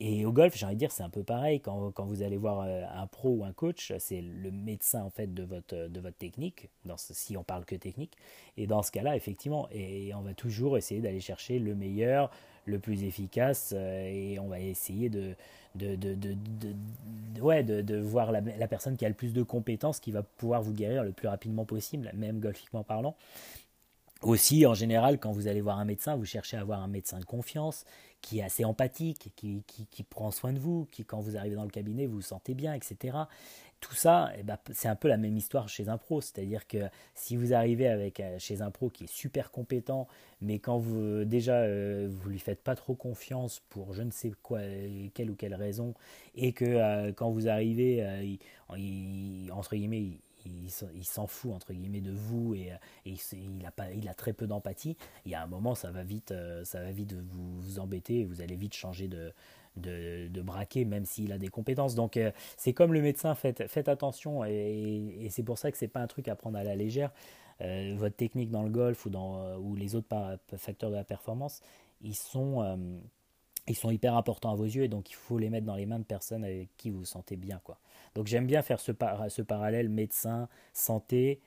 Et 0.00 0.24
au 0.24 0.32
golf, 0.32 0.56
j'ai 0.56 0.64
envie 0.64 0.76
de 0.76 0.78
dire, 0.78 0.92
c'est 0.92 1.02
un 1.02 1.10
peu 1.10 1.22
pareil. 1.22 1.60
Quand, 1.60 1.92
quand, 1.92 2.06
vous 2.06 2.22
allez 2.22 2.38
voir 2.38 2.62
euh, 2.62 2.84
un 2.94 3.06
pro 3.06 3.28
ou 3.28 3.44
un 3.44 3.52
coach, 3.52 3.92
c'est 3.98 4.22
le 4.22 4.50
médecin 4.50 5.02
en 5.02 5.10
fait 5.10 5.32
de 5.34 5.42
votre, 5.42 5.88
de 5.88 6.00
votre 6.00 6.16
technique, 6.16 6.70
si 6.96 7.36
on 7.36 7.44
parle 7.44 7.66
que 7.66 7.76
technique. 7.76 8.16
Et 8.56 8.66
dans 8.66 8.82
ce 8.82 8.90
cas-là, 8.92 9.14
effectivement, 9.14 9.68
et 9.70 10.14
on 10.14 10.22
va 10.22 10.32
toujours 10.32 10.78
essayer 10.78 11.02
d'aller 11.02 11.20
chercher 11.20 11.58
le 11.58 11.74
meilleur, 11.74 12.30
le 12.66 12.78
plus 12.78 13.04
efficace, 13.04 13.72
euh, 13.76 14.06
et 14.06 14.38
on 14.38 14.48
va 14.48 14.60
essayer 14.60 15.08
de, 15.08 15.34
de, 15.74 15.96
de, 15.96 16.14
de, 16.14 17.40
ouais, 17.40 17.62
de, 17.62 17.98
voir 17.98 18.32
la, 18.32 18.40
la, 18.40 18.68
personne 18.68 18.96
qui 18.96 19.04
a 19.04 19.08
le 19.08 19.14
plus 19.14 19.32
de 19.32 19.42
compétences, 19.42 20.00
qui 20.00 20.12
va 20.12 20.22
pouvoir 20.22 20.62
vous 20.62 20.72
guérir 20.72 21.04
le 21.04 21.12
plus 21.12 21.28
rapidement 21.28 21.64
possible, 21.64 22.10
même 22.14 22.40
golfiquement 22.40 22.82
parlant. 22.82 23.16
Aussi, 24.22 24.66
en 24.66 24.74
général, 24.74 25.18
quand 25.18 25.32
vous 25.32 25.48
allez 25.48 25.62
voir 25.62 25.78
un 25.78 25.86
médecin, 25.86 26.14
vous 26.14 26.26
cherchez 26.26 26.58
à 26.58 26.60
avoir 26.60 26.82
un 26.82 26.88
médecin 26.88 27.18
de 27.18 27.24
confiance, 27.24 27.86
qui 28.20 28.40
est 28.40 28.42
assez 28.42 28.66
empathique, 28.66 29.32
qui, 29.34 29.64
qui, 29.66 30.02
prend 30.02 30.30
soin 30.30 30.52
de 30.52 30.58
vous, 30.58 30.86
qui, 30.92 31.06
quand 31.06 31.20
vous 31.20 31.38
arrivez 31.38 31.56
dans 31.56 31.64
le 31.64 31.70
cabinet, 31.70 32.04
vous 32.04 32.16
vous 32.16 32.20
sentez 32.20 32.52
bien, 32.52 32.74
etc. 32.74 33.16
Tout 33.80 33.94
ça, 33.94 34.30
eh 34.36 34.42
ben, 34.42 34.58
c'est 34.72 34.88
un 34.88 34.94
peu 34.94 35.08
la 35.08 35.16
même 35.16 35.38
histoire 35.38 35.70
chez 35.70 35.88
un 35.88 35.96
pro. 35.96 36.20
C'est-à-dire 36.20 36.66
que 36.66 36.90
si 37.14 37.34
vous 37.34 37.54
arrivez 37.54 37.88
avec, 37.88 38.20
euh, 38.20 38.38
chez 38.38 38.60
un 38.60 38.70
pro 38.70 38.90
qui 38.90 39.04
est 39.04 39.10
super 39.10 39.50
compétent, 39.50 40.06
mais 40.42 40.58
quand 40.58 40.76
vous, 40.76 41.24
déjà, 41.24 41.54
euh, 41.62 42.06
vous 42.10 42.28
lui 42.28 42.38
faites 42.38 42.62
pas 42.62 42.74
trop 42.74 42.94
confiance 42.94 43.62
pour 43.70 43.94
je 43.94 44.02
ne 44.02 44.10
sais 44.10 44.32
quoi, 44.42 44.60
quelle 45.14 45.30
ou 45.30 45.34
quelle 45.34 45.54
raison, 45.54 45.94
et 46.34 46.52
que 46.52 46.66
euh, 46.66 47.12
quand 47.14 47.30
vous 47.30 47.48
arrivez, 47.48 48.04
entre 48.68 49.76
guillemets, 49.76 50.02
il, 50.02 50.18
s'en 51.02 51.26
fout 51.26 51.52
entre 51.52 51.72
guillemets 51.72 52.00
de 52.00 52.12
vous 52.12 52.54
et, 52.54 52.72
il, 53.06 53.66
a 53.66 53.70
pas, 53.70 53.90
il 53.92 54.08
a 54.08 54.14
très 54.14 54.32
peu 54.32 54.46
d'empathie. 54.46 54.96
Il 55.24 55.32
y 55.32 55.34
a 55.34 55.42
un 55.42 55.46
moment, 55.46 55.74
ça 55.74 55.90
va 55.90 56.02
vite, 56.02 56.32
euh, 56.32 56.64
ça 56.64 56.80
va 56.80 56.90
vite 56.90 57.14
vous, 57.14 57.78
embêter 57.78 58.20
et 58.20 58.24
vous 58.24 58.40
allez 58.40 58.56
vite 58.56 58.74
changer 58.74 59.08
de, 59.08 59.32
de, 59.76 60.42
braquet, 60.42 60.84
même 60.84 61.04
s'il 61.04 61.32
a 61.32 61.38
des 61.38 61.48
compétences. 61.48 61.94
Donc 61.94 62.16
euh, 62.16 62.30
c'est 62.56 62.72
comme 62.72 62.92
le 62.92 63.02
médecin, 63.02 63.34
faites, 63.34 63.88
attention 63.88 64.44
et, 64.44 65.28
c'est 65.30 65.42
pour 65.42 65.58
ça 65.58 65.70
que 65.70 65.78
c'est 65.78 65.88
pas 65.88 66.00
un 66.00 66.06
truc 66.06 66.28
à 66.28 66.36
prendre 66.36 66.58
à 66.58 66.64
la 66.64 66.76
légère. 66.76 67.12
Euh, 67.60 67.94
votre 67.96 68.16
technique 68.16 68.50
dans 68.50 68.62
le 68.62 68.70
golf 68.70 69.06
ou 69.06 69.76
les 69.76 69.94
autres 69.94 70.08
facteurs 70.56 70.90
de 70.90 70.96
la 70.96 71.04
performance, 71.04 71.60
ils 72.00 72.16
sont 72.16 72.78
ils 73.70 73.76
sont 73.76 73.90
hyper 73.90 74.14
importants 74.16 74.52
à 74.52 74.54
vos 74.54 74.64
yeux 74.64 74.84
et 74.84 74.88
donc 74.88 75.10
il 75.10 75.14
faut 75.14 75.38
les 75.38 75.50
mettre 75.50 75.66
dans 75.66 75.76
les 75.76 75.86
mains 75.86 75.98
de 75.98 76.04
personnes 76.04 76.44
avec 76.44 76.68
qui 76.76 76.90
vous 76.90 77.00
vous 77.00 77.04
sentez 77.04 77.36
bien 77.36 77.60
quoi. 77.64 77.78
Donc 78.14 78.26
j'aime 78.26 78.46
bien 78.46 78.62
faire 78.62 78.80
ce, 78.80 78.92
ce 79.28 79.42
parallèle 79.42 79.88
médecin, 79.88 80.48
santé, 80.72 81.40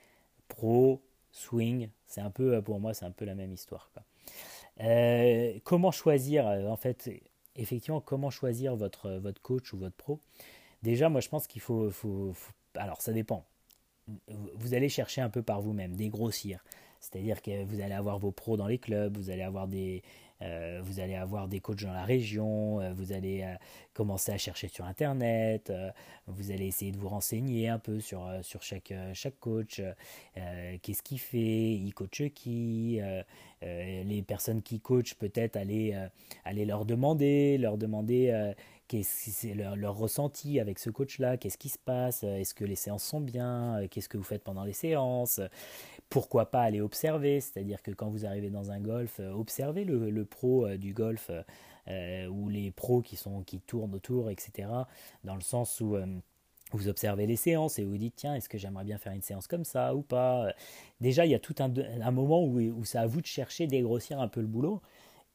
pro, 0.48 1.02
swing. 1.32 1.90
C'est 2.08 2.22
un 2.22 2.30
peu, 2.30 2.62
pour 2.62 2.80
moi, 2.80 2.94
c'est 2.94 3.06
un 3.06 3.12
peu 3.12 3.26
la 3.26 3.36
même 3.36 3.52
histoire. 3.52 3.90
Euh, 4.80 5.60
comment 5.64 5.92
choisir, 5.92 6.48
euh, 6.48 6.68
en 6.68 6.78
fait, 6.78 7.10
effectivement, 7.56 8.02
comment 8.02 8.30
choisir 8.30 8.76
votre, 8.76 9.12
votre 9.12 9.42
coach 9.42 9.74
ou 9.74 9.78
votre 9.78 9.96
pro? 9.96 10.20
Déjà, 10.82 11.10
moi, 11.10 11.22
je 11.22 11.30
pense 11.30 11.48
qu'il 11.48 11.62
faut, 11.62 11.90
faut, 11.92 12.34
Alors, 12.76 13.02
ça 13.02 13.12
dépend. 13.12 13.46
Vous 14.56 14.74
allez 14.74 14.90
chercher 14.90 15.22
un 15.22 15.30
peu 15.30 15.42
par 15.42 15.62
vous-même, 15.62 15.96
dégrossir. 15.96 16.64
C'est-à-dire 17.00 17.42
que 17.42 17.64
vous 17.66 17.82
allez 17.82 17.94
avoir 17.94 18.18
vos 18.20 18.32
pros 18.32 18.56
dans 18.56 18.68
les 18.68 18.78
clubs, 18.78 19.18
vous 19.18 19.30
allez 19.30 19.42
avoir 19.42 19.68
des, 19.68 20.04
euh, 20.42 20.82
vous 20.84 21.00
allez 21.00 21.16
avoir 21.16 21.48
des 21.48 21.60
coachs 21.60 21.84
dans 21.84 21.94
la 21.94 22.04
région, 22.04 22.82
euh, 22.82 22.92
vous 22.94 23.14
allez 23.14 23.44
euh, 23.44 23.56
commencer 23.94 24.32
à 24.32 24.38
chercher 24.38 24.68
sur 24.68 24.86
Internet, 24.86 25.72
vous 26.28 26.52
allez 26.52 26.68
essayer 26.68 26.92
de 26.92 26.98
vous 26.98 27.10
renseigner 27.10 27.70
un 27.70 27.80
peu 27.80 28.00
sur, 28.00 28.28
sur 28.42 28.64
chaque, 28.64 28.94
chaque 29.14 29.40
coach, 29.40 29.82
qu'est-ce 30.82 31.04
qu'il 31.04 31.20
fait, 31.20 31.74
il 31.74 31.94
coach 31.94 32.24
qui, 32.34 33.00
les 33.62 34.24
personnes 34.26 34.64
qui 34.64 34.80
coachent 34.80 35.14
peut-être 35.14 35.58
aller, 35.58 35.96
aller 36.44 36.66
leur 36.66 36.86
demander, 36.86 37.60
leur 37.60 37.78
demander 37.78 38.54
qu'est-ce 38.88 39.54
leur, 39.54 39.76
leur 39.76 39.96
ressenti 39.96 40.60
avec 40.60 40.80
ce 40.80 40.90
coach-là, 40.90 41.38
qu'est-ce 41.38 41.58
qui 41.60 41.70
se 41.70 41.78
passe, 41.78 42.24
est-ce 42.24 42.56
que 42.56 42.66
les 42.66 42.76
séances 42.76 43.04
sont 43.04 43.22
bien, 43.22 43.86
qu'est-ce 43.92 44.10
que 44.10 44.18
vous 44.18 44.24
faites 44.24 44.44
pendant 44.44 44.64
les 44.64 44.74
séances, 44.74 45.40
pourquoi 46.10 46.52
pas 46.52 46.62
aller 46.62 46.80
observer, 46.80 47.42
c'est-à-dire 47.42 47.82
que 47.82 47.92
quand 47.92 48.10
vous 48.10 48.26
arrivez 48.26 48.50
dans 48.50 48.72
un 48.72 48.80
golf, 48.80 49.20
euh, 49.20 49.32
observez 49.32 49.84
le, 49.84 50.26
pro 50.26 50.68
euh, 50.68 50.78
du 50.78 50.94
golf 50.94 51.32
euh, 51.88 52.28
ou 52.28 52.50
les 52.50 52.72
pros 52.72 53.02
qui, 53.02 53.16
sont, 53.16 53.42
qui 53.42 53.60
tournent 53.60 53.96
autour, 53.96 54.30
etc. 54.30 54.70
Dans 55.24 55.36
le 55.36 55.42
sens 55.42 55.82
où 55.82 55.98
vous 56.72 56.88
observez 56.88 57.26
les 57.26 57.36
séances 57.36 57.80
et 57.80 57.84
vous 57.84 57.98
dites 57.98 58.16
tiens 58.16 58.36
est-ce 58.36 58.50
que 58.50 58.58
j'aimerais 58.58 58.84
bien 58.84 58.98
faire 58.98 59.14
une 59.14 59.22
séance 59.22 59.48
comme 59.48 59.64
ça 59.64 59.94
ou 59.94 60.02
pas 60.02 60.54
déjà 61.02 61.24
il 61.24 61.32
y 61.32 61.36
a 61.36 61.40
tout 61.40 61.54
un, 61.60 62.12
moment 62.12 62.44
où, 62.44 62.84
c'est 62.84 62.98
à 62.98 63.06
vous 63.06 63.22
de 63.22 63.28
chercher 63.28 63.68
dégrossir 63.68 64.20
un 64.20 64.28
peu 64.28 64.42
le 64.42 64.48
boulot 64.48 64.82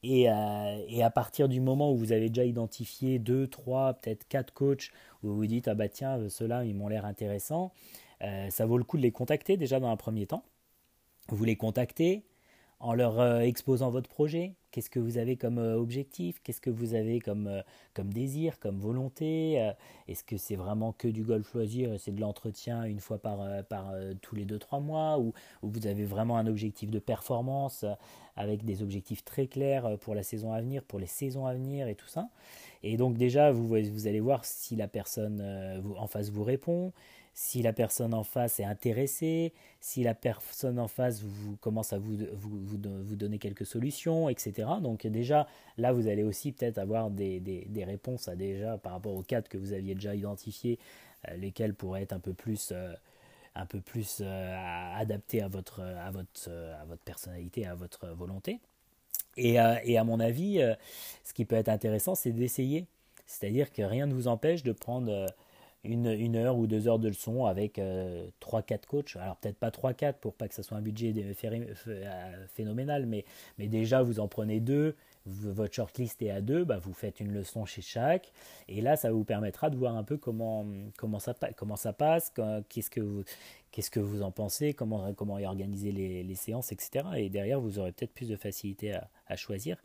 et, 0.03 0.29
à 0.29 1.11
partir 1.15 1.49
du 1.49 1.61
moment 1.61 1.93
où 1.93 1.97
vous 1.97 2.11
avez 2.11 2.29
déjà 2.29 2.45
identifié 2.45 3.21
deux 3.21 3.47
trois 3.47 3.95
peut-être 3.95 4.27
quatre 4.27 4.53
coachs 4.53 4.91
où 5.23 5.29
vous 5.29 5.37
vous 5.37 5.47
dites 5.47 5.69
ah 5.69 5.77
bah 5.77 5.89
tiens 5.89 6.29
ceux-là 6.29 6.65
ils 6.65 6.75
m'ont 6.75 6.89
l'air 6.89 7.05
intéressants 7.05 7.73
ça 8.21 8.67
vaut 8.67 8.79
le 8.79 8.85
coup 8.85 8.97
de 8.97 9.03
les 9.03 9.13
contacter 9.13 9.57
déjà 9.57 9.79
dans 9.79 9.91
un 9.91 9.97
premier 9.97 10.27
temps 10.27 10.43
vous 11.29 11.45
les 11.45 11.57
contactez 11.57 12.25
en 12.81 12.95
leur 12.95 13.19
euh, 13.19 13.41
exposant 13.41 13.91
votre 13.91 14.09
projet, 14.09 14.55
qu'est-ce 14.71 14.89
que 14.89 15.01
vous 15.01 15.19
avez 15.19 15.37
comme 15.37 15.59
euh, 15.59 15.77
objectif, 15.77 16.41
qu'est-ce 16.45 16.61
que 16.61 16.71
vous 16.71 16.95
avez 16.95 17.19
comme, 17.19 17.49
euh, 17.49 17.63
comme 17.93 18.13
désir, 18.13 18.61
comme 18.61 18.79
volonté, 18.79 19.73
est-ce 20.07 20.23
que 20.23 20.37
c'est 20.37 20.55
vraiment 20.55 20.93
que 20.93 21.09
du 21.09 21.25
golf 21.25 21.53
loisir 21.55 21.99
c'est 21.99 22.15
de 22.15 22.21
l'entretien 22.21 22.85
une 22.85 23.01
fois 23.01 23.19
par, 23.19 23.65
par 23.65 23.93
tous 24.23 24.37
les 24.37 24.45
2-3 24.45 24.81
mois, 24.81 25.19
ou, 25.19 25.33
vous 25.63 25.87
avez 25.87 26.05
vraiment 26.05 26.39
un 26.39 26.47
objectif 26.47 26.91
de 26.91 27.01
performance 27.01 27.85
avec 28.37 28.65
des 28.65 28.83
objectifs 28.83 29.25
très 29.25 29.49
clairs 29.49 29.99
pour 29.99 30.15
la 30.15 30.23
saison 30.23 30.53
à 30.53 30.61
venir, 30.61 30.85
pour 30.85 31.01
les 31.01 31.07
saisons 31.07 31.47
à 31.47 31.55
venir 31.55 31.89
et 31.89 31.97
tout 31.97 32.07
ça? 32.07 32.29
Et 32.85 32.97
donc 32.97 33.17
déjà, 33.17 33.51
vous, 33.51 33.67
vous 33.67 34.07
allez 34.07 34.21
voir 34.21 34.45
si 34.45 34.77
la 34.77 34.87
personne 34.87 35.43
en 35.97 36.07
face 36.07 36.31
vous 36.31 36.45
répond, 36.45 36.93
si 37.41 37.63
la 37.63 37.73
personne 37.73 38.15
en 38.15 38.25
face 38.25 38.59
est 38.59 38.65
intéressée, 38.65 39.53
si 39.81 40.03
la 40.03 40.13
personne 40.13 40.77
en 40.81 40.89
face 40.89 41.23
vous, 41.23 41.57
commence 41.59 41.93
à 41.93 41.99
vous, 41.99 42.17
vous, 42.33 42.59
vous, 42.65 43.15
donner 43.15 43.39
quelques 43.39 43.65
solutions, 43.65 44.29
etc. 44.29 44.69
Donc 44.83 45.07
déjà, 45.07 45.47
là, 45.77 45.93
vous 45.93 46.09
allez 46.09 46.25
aussi 46.25 46.51
peut-être 46.51 46.79
avoir 46.79 47.11
des, 47.11 47.39
des, 47.39 47.65
des, 47.69 47.85
réponses 47.85 48.27
à 48.27 48.35
déjà 48.35 48.77
par 48.77 48.91
rapport 48.91 49.15
aux 49.15 49.23
quatre 49.23 49.49
que 49.49 49.57
vous 49.57 49.73
aviez 49.73 49.95
déjà 49.95 50.17
identifiés, 50.17 50.81
euh, 51.29 51.37
lesquels 51.37 51.75
pourraient 51.75 52.03
être 52.03 52.13
un 52.13 52.19
peu 52.19 52.33
plus, 52.33 52.71
euh, 52.73 52.93
un 53.55 53.67
peu 53.67 53.81
plus 53.81 54.19
euh, 54.21 54.97
adaptés 54.97 55.41
à 55.41 55.47
votre, 55.47 55.81
à, 55.81 56.11
votre, 56.11 56.51
à 56.51 56.85
votre 56.87 57.03
personnalité, 57.03 57.67
à 57.67 57.77
votre 57.77 58.09
volonté. 58.09 58.59
Et, 59.37 59.59
et 59.85 59.97
à 59.97 60.03
mon 60.03 60.19
avis, 60.19 60.61
ce 61.23 61.33
qui 61.33 61.45
peut 61.45 61.55
être 61.55 61.69
intéressant, 61.69 62.17
c'est 62.17 62.33
d'essayer. 62.33 62.87
C'est-à-dire 63.27 63.71
que 63.71 63.83
rien 63.83 64.07
ne 64.07 64.13
vous 64.15 64.27
empêche 64.27 64.65
de 64.65 64.73
prendre 64.73 65.29
une, 65.85 66.37
heure 66.37 66.57
ou 66.57 66.67
deux 66.67 66.89
heures 66.89 66.99
de 66.99 67.09
leçon 67.09 67.45
avec 67.45 67.79
euh, 67.79 68.29
trois 68.41 68.61
3-4 68.61 68.87
coachs. 68.87 69.17
Alors 69.17 69.37
peut-être 69.37 69.59
pas 69.59 69.71
3-4 69.71 70.15
pour 70.15 70.35
pas 70.35 70.49
que 70.49 70.55
ça 70.55 70.63
soit 70.63 70.77
un 70.77 70.83
budget 70.83 71.15
euh, 71.17 72.45
phénoménal, 72.49 73.07
mais, 73.07 73.25
mais 73.59 73.69
déjà 73.69 74.03
vous 74.03 74.21
en 74.21 74.29
prenez 74.29 74.61
deux, 74.61 74.97
votre 75.27 75.75
shortlist 75.75 76.21
est 76.23 76.31
à 76.31 76.41
deux, 76.41 76.65
bah 76.65 76.79
vous 76.79 76.93
faites 76.93 77.21
une 77.21 77.33
leçon 77.33 77.65
chez 77.65 77.83
chaque, 77.83 78.33
et 78.67 78.81
là 78.81 78.97
ça 78.97 79.13
vous 79.13 79.25
permettra 79.25 79.71
de 79.71 79.77
voir 79.77 79.95
un 79.97 80.05
peu 80.05 80.17
comment, 80.17 80.67
comment, 80.97 81.19
ça, 81.19 81.35
comment 81.57 81.77
ça 81.77 81.93
passe, 81.93 82.33
qu'est-ce 82.69 82.91
que 82.91 83.01
vous... 83.01 83.25
Qu'est-ce 83.71 83.91
que 83.91 84.01
vous 84.01 84.23
en 84.23 84.31
pensez 84.31 84.73
Comment, 84.73 85.13
comment 85.13 85.35
organiser 85.35 85.93
les, 85.93 86.23
les 86.23 86.35
séances, 86.35 86.73
etc. 86.73 87.05
Et 87.19 87.29
derrière, 87.29 87.61
vous 87.61 87.79
aurez 87.79 87.93
peut-être 87.93 88.15
plus 88.15 88.31
de 88.31 88.37
facilité 88.37 88.95
à 89.27 89.37
choisir. 89.37 89.77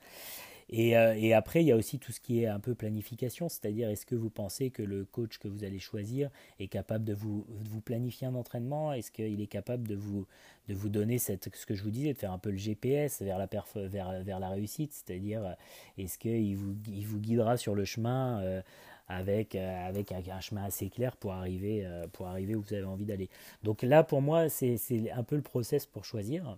Euh, 0.72 1.14
et, 1.18 1.34
après, 1.34 1.62
il 1.64 1.68
y 1.68 1.72
a 1.72 1.76
aussi 1.76 2.00
tout 2.00 2.12
ce 2.12 2.20
qui 2.20 2.44
est 2.44 2.48
un 2.48 2.60
peu 2.60 2.76
planification, 2.76 3.50
c'est-à-dire 3.50 3.90
est-ce 3.90 4.06
que 4.06 4.16
vous 4.16 4.30
pensez 4.30 4.70
que 4.70 4.82
le 4.82 5.06
coach 5.06 5.38
que 5.38 5.48
vous 5.48 5.64
allez 5.64 5.80
choisir 5.80 6.30
est 6.60 6.68
capable 6.68 7.04
de 7.04 7.14
vous, 7.14 7.46
planifier 7.86 8.28
un 8.28 8.36
entraînement? 8.36 8.94
Est-ce 8.94 9.12
qu'il 9.12 9.42
est 9.42 9.48
capable 9.48 9.88
de 9.88 9.96
vous, 9.96 10.26
de 10.70 10.74
vous 10.74 10.90
donner 10.90 11.20
ce 11.20 11.34
que 11.34 11.76
je 11.76 11.84
vous 11.84 11.92
disais, 11.92 12.14
de 12.14 12.18
faire 12.18 12.32
un 12.32 12.40
peu 12.40 12.52
le 12.52 12.58
GPS 12.58 13.22
vers 13.22 13.38
la, 13.38 13.48
vers, 13.76 14.24
vers 14.24 14.40
la 14.40 14.50
réussite 14.50 14.94
C'est-à-dire, 14.94 15.46
euh, 15.46 15.54
est-ce 15.98 16.18
qu'il 16.18 16.56
vous, 16.56 16.76
il 16.88 17.06
vous 17.06 17.20
guidera 17.20 17.58
sur 17.58 17.76
le 17.76 17.86
chemin 17.86 18.42
euh, 18.42 18.62
avec, 19.08 19.56
avec 19.56 20.12
un, 20.12 20.40
chemin 20.40 20.64
assez 20.64 20.90
clair 20.90 21.18
pour 21.18 21.34
arriver, 21.34 21.86
pour 22.14 22.28
arriver 22.28 22.56
où 22.56 22.62
vous 22.62 22.74
avez 22.74 22.86
envie 22.86 23.06
d'aller? 23.06 23.30
Donc 23.64 23.84
là, 23.84 24.04
pour 24.04 24.22
moi, 24.22 24.50
c'est 24.50 24.80
un 25.12 25.24
peu 25.24 25.36
le 25.36 25.42
process 25.42 25.86
pour 25.86 26.06
choisir. 26.06 26.58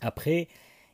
Après, 0.00 0.48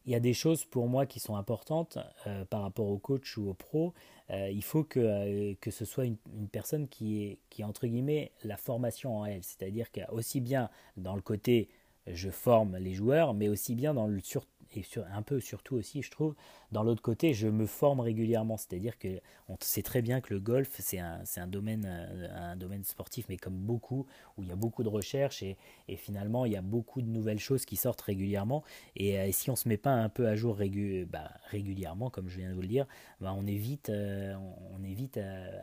il 0.07 0.13
y 0.13 0.15
a 0.15 0.21
des 0.21 0.35
choses 0.35 0.65
pour 0.65 0.89
moi 0.89 1.07
qui 1.07 1.21
sont 1.21 1.37
importantes 1.37 1.99
euh, 2.27 2.45
par 2.45 2.63
rapport 2.63 2.89
au 2.89 2.99
coach 2.99 3.37
ou 3.37 3.49
au 3.49 3.55
pro. 3.55 3.95
Euh, 4.31 4.51
il 4.51 4.63
faut 4.63 4.85
que, 4.85 5.01
euh, 5.01 5.55
que 5.61 5.71
ce 5.71 5.85
soit 5.85 6.05
une, 6.05 6.17
personne 6.51 6.89
qui 6.89 7.23
est, 7.23 7.39
qui 7.51 7.65
entre 7.65 7.87
guillemets 7.87 8.33
la 8.45 8.57
formation 8.57 9.19
en 9.19 9.27
elle. 9.27 9.43
C'est-à-dire 9.43 9.91
qu'aussi 9.91 10.41
bien 10.41 10.71
dans 10.97 11.15
le 11.15 11.23
côté 11.23 11.69
je 12.09 12.31
forme 12.31 12.77
les 12.79 12.95
joueurs, 12.95 13.33
mais 13.33 13.49
aussi 13.49 13.77
bien 13.77 13.95
dans 13.95 14.09
le 14.09 14.21
sur, 14.21 14.45
et 14.77 14.85
un 15.13 15.23
peu 15.23 15.41
surtout 15.41 15.77
aussi, 15.77 16.03
je 16.03 16.11
trouve, 16.11 16.35
dans 16.71 16.83
l'autre 16.83 17.03
côté, 17.03 17.35
je 17.35 17.49
me 17.49 17.67
forme 17.67 18.01
régulièrement. 18.01 18.57
C'est-à-dire 18.57 18.99
que 18.99 19.21
on 19.49 19.57
sait 19.61 19.83
très 19.83 20.03
bien 20.03 20.21
que 20.21 20.33
le 20.33 20.41
golf, 20.41 20.71
c'est 20.79 20.99
un, 20.99 21.23
un, 21.37 21.47
domaine, 21.47 21.87
un 22.35 22.57
domaine 22.57 22.85
sportif, 22.85 23.27
mais 23.29 23.37
comme 23.37 23.55
beaucoup, 23.55 24.07
où 24.37 24.43
il 24.43 24.49
y 24.49 24.53
a 24.53 24.57
beaucoup 24.57 24.83
de 24.83 24.89
recherches 24.89 25.43
et, 25.43 25.57
finalement, 25.97 26.47
il 26.47 26.53
y 26.53 26.57
a 26.57 26.63
beaucoup 26.63 27.03
de 27.03 27.09
nouvelles 27.09 27.39
choses 27.39 27.65
qui 27.65 27.77
sortent 27.77 28.01
régulièrement. 28.01 28.65
Et, 28.97 29.31
si 29.33 29.51
on 29.51 29.55
ne 29.55 29.59
se 29.59 29.69
met 29.69 29.77
pas 29.77 29.93
un 29.93 30.09
peu 30.09 30.27
à 30.27 30.37
jour 30.37 30.57
bah, 30.57 31.31
régulièrement, 31.51 32.11
comme 32.11 32.29
je 32.29 32.39
viens 32.39 32.51
de 32.51 32.55
vous 32.55 32.63
le 32.63 32.69
dire, 32.69 32.87
bah, 33.21 33.35
on 33.37 33.47
est 33.47 33.57
vite, 33.57 33.91
on 33.91 34.85
est 34.85 34.95
vite 34.95 35.19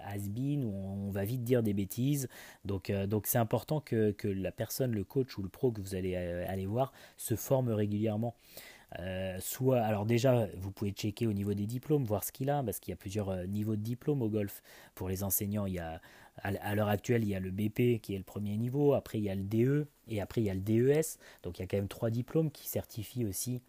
has-been, 0.05 0.63
ou 0.63 0.73
on, 0.73 1.11
va 1.11 1.25
vite 1.25 1.43
dire 1.43 1.63
des 1.63 1.73
bêtises. 1.73 2.29
Donc, 2.65 2.91
donc 2.91 3.25
c'est 3.25 3.39
important 3.39 3.81
que, 3.81 4.11
que 4.11 4.27
la 4.27 4.51
personne, 4.51 4.91
le 4.91 5.03
coach 5.03 5.37
ou 5.37 5.43
le 5.43 5.49
pro 5.49 5.71
que 5.71 5.81
vous 5.81 5.95
allez 5.95 6.15
aller 6.15 6.65
voir, 6.65 6.91
se 7.17 7.35
forme 7.35 7.69
régulièrement. 7.69 8.35
Euh, 8.97 9.37
soit, 9.39 9.81
alors 9.81 10.05
déjà, 10.05 10.47
vous 10.57 10.71
pouvez 10.71 10.91
checker 10.91 11.27
au 11.27 11.33
niveau 11.33 11.53
des 11.53 11.67
diplômes, 11.67 12.03
voir 12.05 12.23
ce 12.23 12.31
qu'il 12.31 12.49
a, 12.49 12.63
parce 12.63 12.79
qu'il 12.79 12.91
y 12.91 12.93
a 12.93 12.97
plusieurs 12.97 13.29
euh, 13.29 13.45
niveaux 13.45 13.75
de 13.75 13.81
diplômes 13.81 14.21
au 14.21 14.29
golf. 14.29 14.63
Pour 14.95 15.09
les 15.09 15.23
enseignants, 15.23 15.67
il 15.67 15.73
y 15.73 15.79
a, 15.79 16.01
à 16.41 16.75
l'heure 16.75 16.87
actuelle, 16.87 17.23
il 17.23 17.29
y 17.29 17.35
a 17.35 17.39
le 17.39 17.51
BP 17.51 18.01
qui 18.01 18.15
est 18.15 18.17
le 18.17 18.23
premier 18.23 18.57
niveau, 18.57 18.93
après 18.93 19.19
il 19.19 19.25
y 19.25 19.29
a 19.29 19.35
le 19.35 19.43
DE, 19.43 19.87
et 20.07 20.21
après 20.21 20.41
il 20.41 20.45
y 20.45 20.49
a 20.49 20.53
le 20.53 20.61
DES. 20.61 21.17
Donc 21.43 21.59
il 21.59 21.61
y 21.61 21.65
a 21.65 21.67
quand 21.67 21.77
même 21.77 21.87
trois 21.87 22.09
diplômes 22.09 22.49
qui 22.49 22.67
certifient 22.67 23.25
aussi 23.25 23.61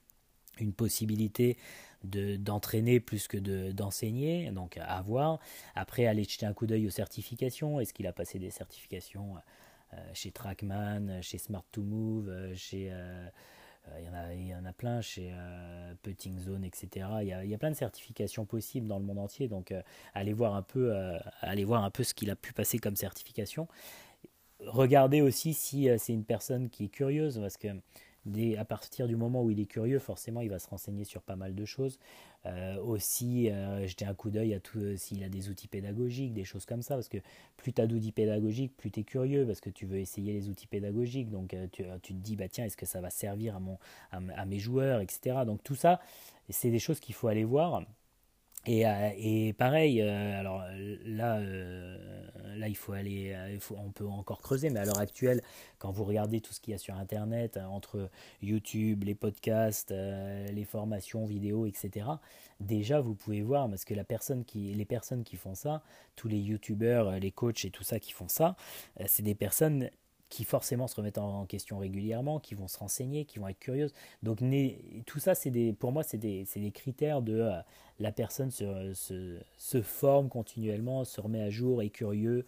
une 0.61 0.73
possibilité 0.73 1.57
d'entraîner 2.05 2.99
plus 3.01 3.29
que 3.29 3.37
d'enseigner, 3.73 4.51
donc 4.53 4.79
à 4.79 5.03
voir. 5.03 5.39
Après, 5.75 6.07
aller 6.07 6.25
jeter 6.25 6.47
un 6.47 6.55
coup 6.55 6.67
d'œil 6.67 6.87
aux 6.87 6.91
certifications. 6.91 7.79
Est-ce 7.81 7.93
qu'il 7.93 8.07
a 8.07 8.13
passé 8.13 8.39
des 8.39 8.51
certifications 8.51 9.37
euh, 9.93 9.97
chez 10.15 10.31
Trackman, 10.31 11.21
chez 11.21 11.39
Smart2Move, 11.39 12.55
chez 12.55 12.89
euh, 12.91 13.29
il 13.99 14.05
y, 14.05 14.09
en 14.09 14.15
a, 14.15 14.35
il 14.35 14.47
y 14.47 14.55
en 14.55 14.65
a 14.65 14.73
plein 14.73 15.01
chez 15.01 15.31
euh, 15.33 15.95
Putting 16.03 16.39
Zone, 16.39 16.65
etc. 16.65 17.07
Il 17.23 17.29
y, 17.29 17.33
a, 17.33 17.45
il 17.45 17.51
y, 17.51 17.55
a, 17.55 17.59
plein 17.59 17.71
de 17.71 17.77
certifications 17.77 18.45
possibles 18.45 18.87
dans 18.87 18.99
le 18.99 19.05
monde 19.05 19.19
entier. 19.19 19.49
Donc, 19.49 19.73
euh, 19.73 19.83
allez, 20.15 20.33
voir 20.33 20.55
un 20.55 20.63
peu, 20.63 20.93
voir 21.65 21.85
un 21.85 21.91
peu 21.91 22.05
ce 22.05 22.15
qu'il 22.15 22.31
a 22.31 22.37
pu 22.37 22.53
passer 22.53 22.79
comme 22.79 22.97
certification. 22.97 23.69
Regardez 24.61 25.23
aussi 25.23 25.55
si 25.55 25.89
c'est 25.99 26.13
une 26.13 26.25
personne 26.25 26.69
qui 26.69 26.85
est 26.85 26.89
curieuse, 26.89 27.39
parce 27.39 27.57
que 27.57 27.69
à 28.59 28.65
partir 28.65 29.09
du 29.09 29.17
moment 29.17 29.43
où 29.43 29.51
il 29.51 29.61
est 29.61 29.67
curieux, 29.67 29.99
forcément, 29.99 30.41
il 30.41 30.51
va 30.51 30.59
se 30.59 30.69
renseigner 30.69 31.05
sur 31.05 31.23
pas 31.23 31.37
mal 31.37 31.55
de 31.55 31.65
choses. 31.65 31.99
Euh, 32.47 32.79
aussi, 32.79 33.51
euh, 33.51 33.87
jeter 33.87 34.07
un 34.07 34.15
coup 34.15 34.31
d'œil 34.31 34.55
à 34.55 34.61
tout 34.61 34.79
euh, 34.79 34.97
s'il 34.97 35.23
a 35.23 35.29
des 35.29 35.51
outils 35.51 35.69
pédagogiques, 35.69 36.33
des 36.33 36.45
choses 36.45 36.65
comme 36.65 36.81
ça, 36.81 36.95
parce 36.95 37.09
que 37.11 37.19
plus 37.59 37.75
tu 37.75 37.83
as 37.83 37.87
d'outils 37.87 38.13
pédagogiques, 38.13 38.75
plus 38.79 38.91
tu 38.91 39.01
es 39.01 39.05
curieux, 39.05 39.47
parce 39.47 39.61
que 39.61 39.69
tu 39.69 39.85
veux 39.85 39.99
essayer 39.99 40.33
les 40.33 40.49
outils 40.49 40.67
pédagogiques. 40.67 41.29
Donc, 41.31 41.55
tu, 41.73 41.85
te 41.85 42.13
dis, 42.13 42.37
bah 42.37 42.49
tiens, 42.49 42.65
est-ce 42.65 42.79
que 42.79 42.87
ça 42.87 43.03
va 43.03 43.11
servir 43.11 43.57
à, 43.57 43.61
mon, 43.61 43.79
à 44.11 44.45
mes 44.47 44.59
joueurs, 44.59 45.01
etc. 45.01 45.41
Donc, 45.45 45.63
tout 45.63 45.75
ça, 45.75 46.01
c'est 46.49 46.71
des 46.71 46.79
choses 46.79 46.99
qu'il 46.99 47.15
faut 47.15 47.29
aller 47.29 47.45
voir. 47.45 47.85
Et, 48.67 48.87
euh, 48.87 49.11
et, 49.17 49.53
pareil, 49.55 50.03
euh, 50.03 50.39
alors 50.39 50.63
là, 51.07 51.39
euh, 51.39 51.97
là 52.57 52.69
il 52.69 52.77
faut 52.77 52.93
aller, 52.93 53.35
on 53.71 53.91
peut 53.91 54.07
encore 54.07 54.43
creuser, 54.43 54.69
mais 54.69 54.81
à 54.81 54.85
l'heure 54.85 54.99
actuelle, 54.99 55.41
quand 55.79 55.91
vous 55.91 56.05
regardez 56.05 56.43
tout 56.43 56.53
ce 56.53 56.61
qu'il 56.61 56.73
y 56.73 56.75
a 56.75 56.79
sur 56.79 56.95
Internet, 56.97 57.57
entre 57.57 58.11
YouTube, 58.43 59.05
les 59.05 59.15
podcasts, 59.15 59.93
les 59.93 60.65
formations 60.65 61.25
vidéo, 61.25 61.65
etc., 61.67 62.07
déjà 62.61 63.01
vous 63.01 63.15
pouvez 63.15 63.41
voir, 63.41 63.69
parce 63.71 63.87
que 63.87 63.95
la 63.95 64.05
personne 64.05 64.45
qui, 64.45 64.75
les 64.75 64.85
personnes 64.85 65.25
qui 65.25 65.37
font 65.37 65.55
ça, 65.55 65.83
tous 66.15 66.29
les 66.29 66.39
YouTubeurs, 66.39 67.13
les 67.19 67.31
coachs 67.31 67.65
et 67.65 67.71
tout 67.71 67.85
ça 67.85 67.99
qui 67.99 68.13
font 68.13 68.29
ça, 68.29 68.57
c'est 69.07 69.23
des 69.23 69.35
personnes 69.35 69.91
qui 70.31 70.45
forcément 70.45 70.87
se 70.87 70.95
remettent 70.95 71.19
en 71.19 71.45
question 71.45 71.79
régulièrement, 71.79 72.39
qui 72.39 72.55
vont 72.55 72.69
se 72.69 72.79
renseigner, 72.79 73.25
qui 73.25 73.41
vont 73.41 73.49
être 73.49 73.59
curieuses. 73.59 73.93
Donc 74.23 74.39
tout 75.05 75.19
ça, 75.19 75.35
c'est 75.35 75.51
des, 75.51 75.73
pour 75.73 75.91
moi, 75.91 76.05
c'est 76.05 76.19
des, 76.19 76.47
des, 76.55 76.71
critères 76.71 77.21
de 77.21 77.41
euh, 77.41 77.61
la 77.99 78.13
personne 78.13 78.51
se, 78.53 79.83
forme 79.83 80.29
continuellement, 80.29 81.05
se 81.05 81.21
remet 81.21 81.43
à 81.43 81.51
jour, 81.51 81.83
est 81.83 81.91
curieux, 81.91 82.47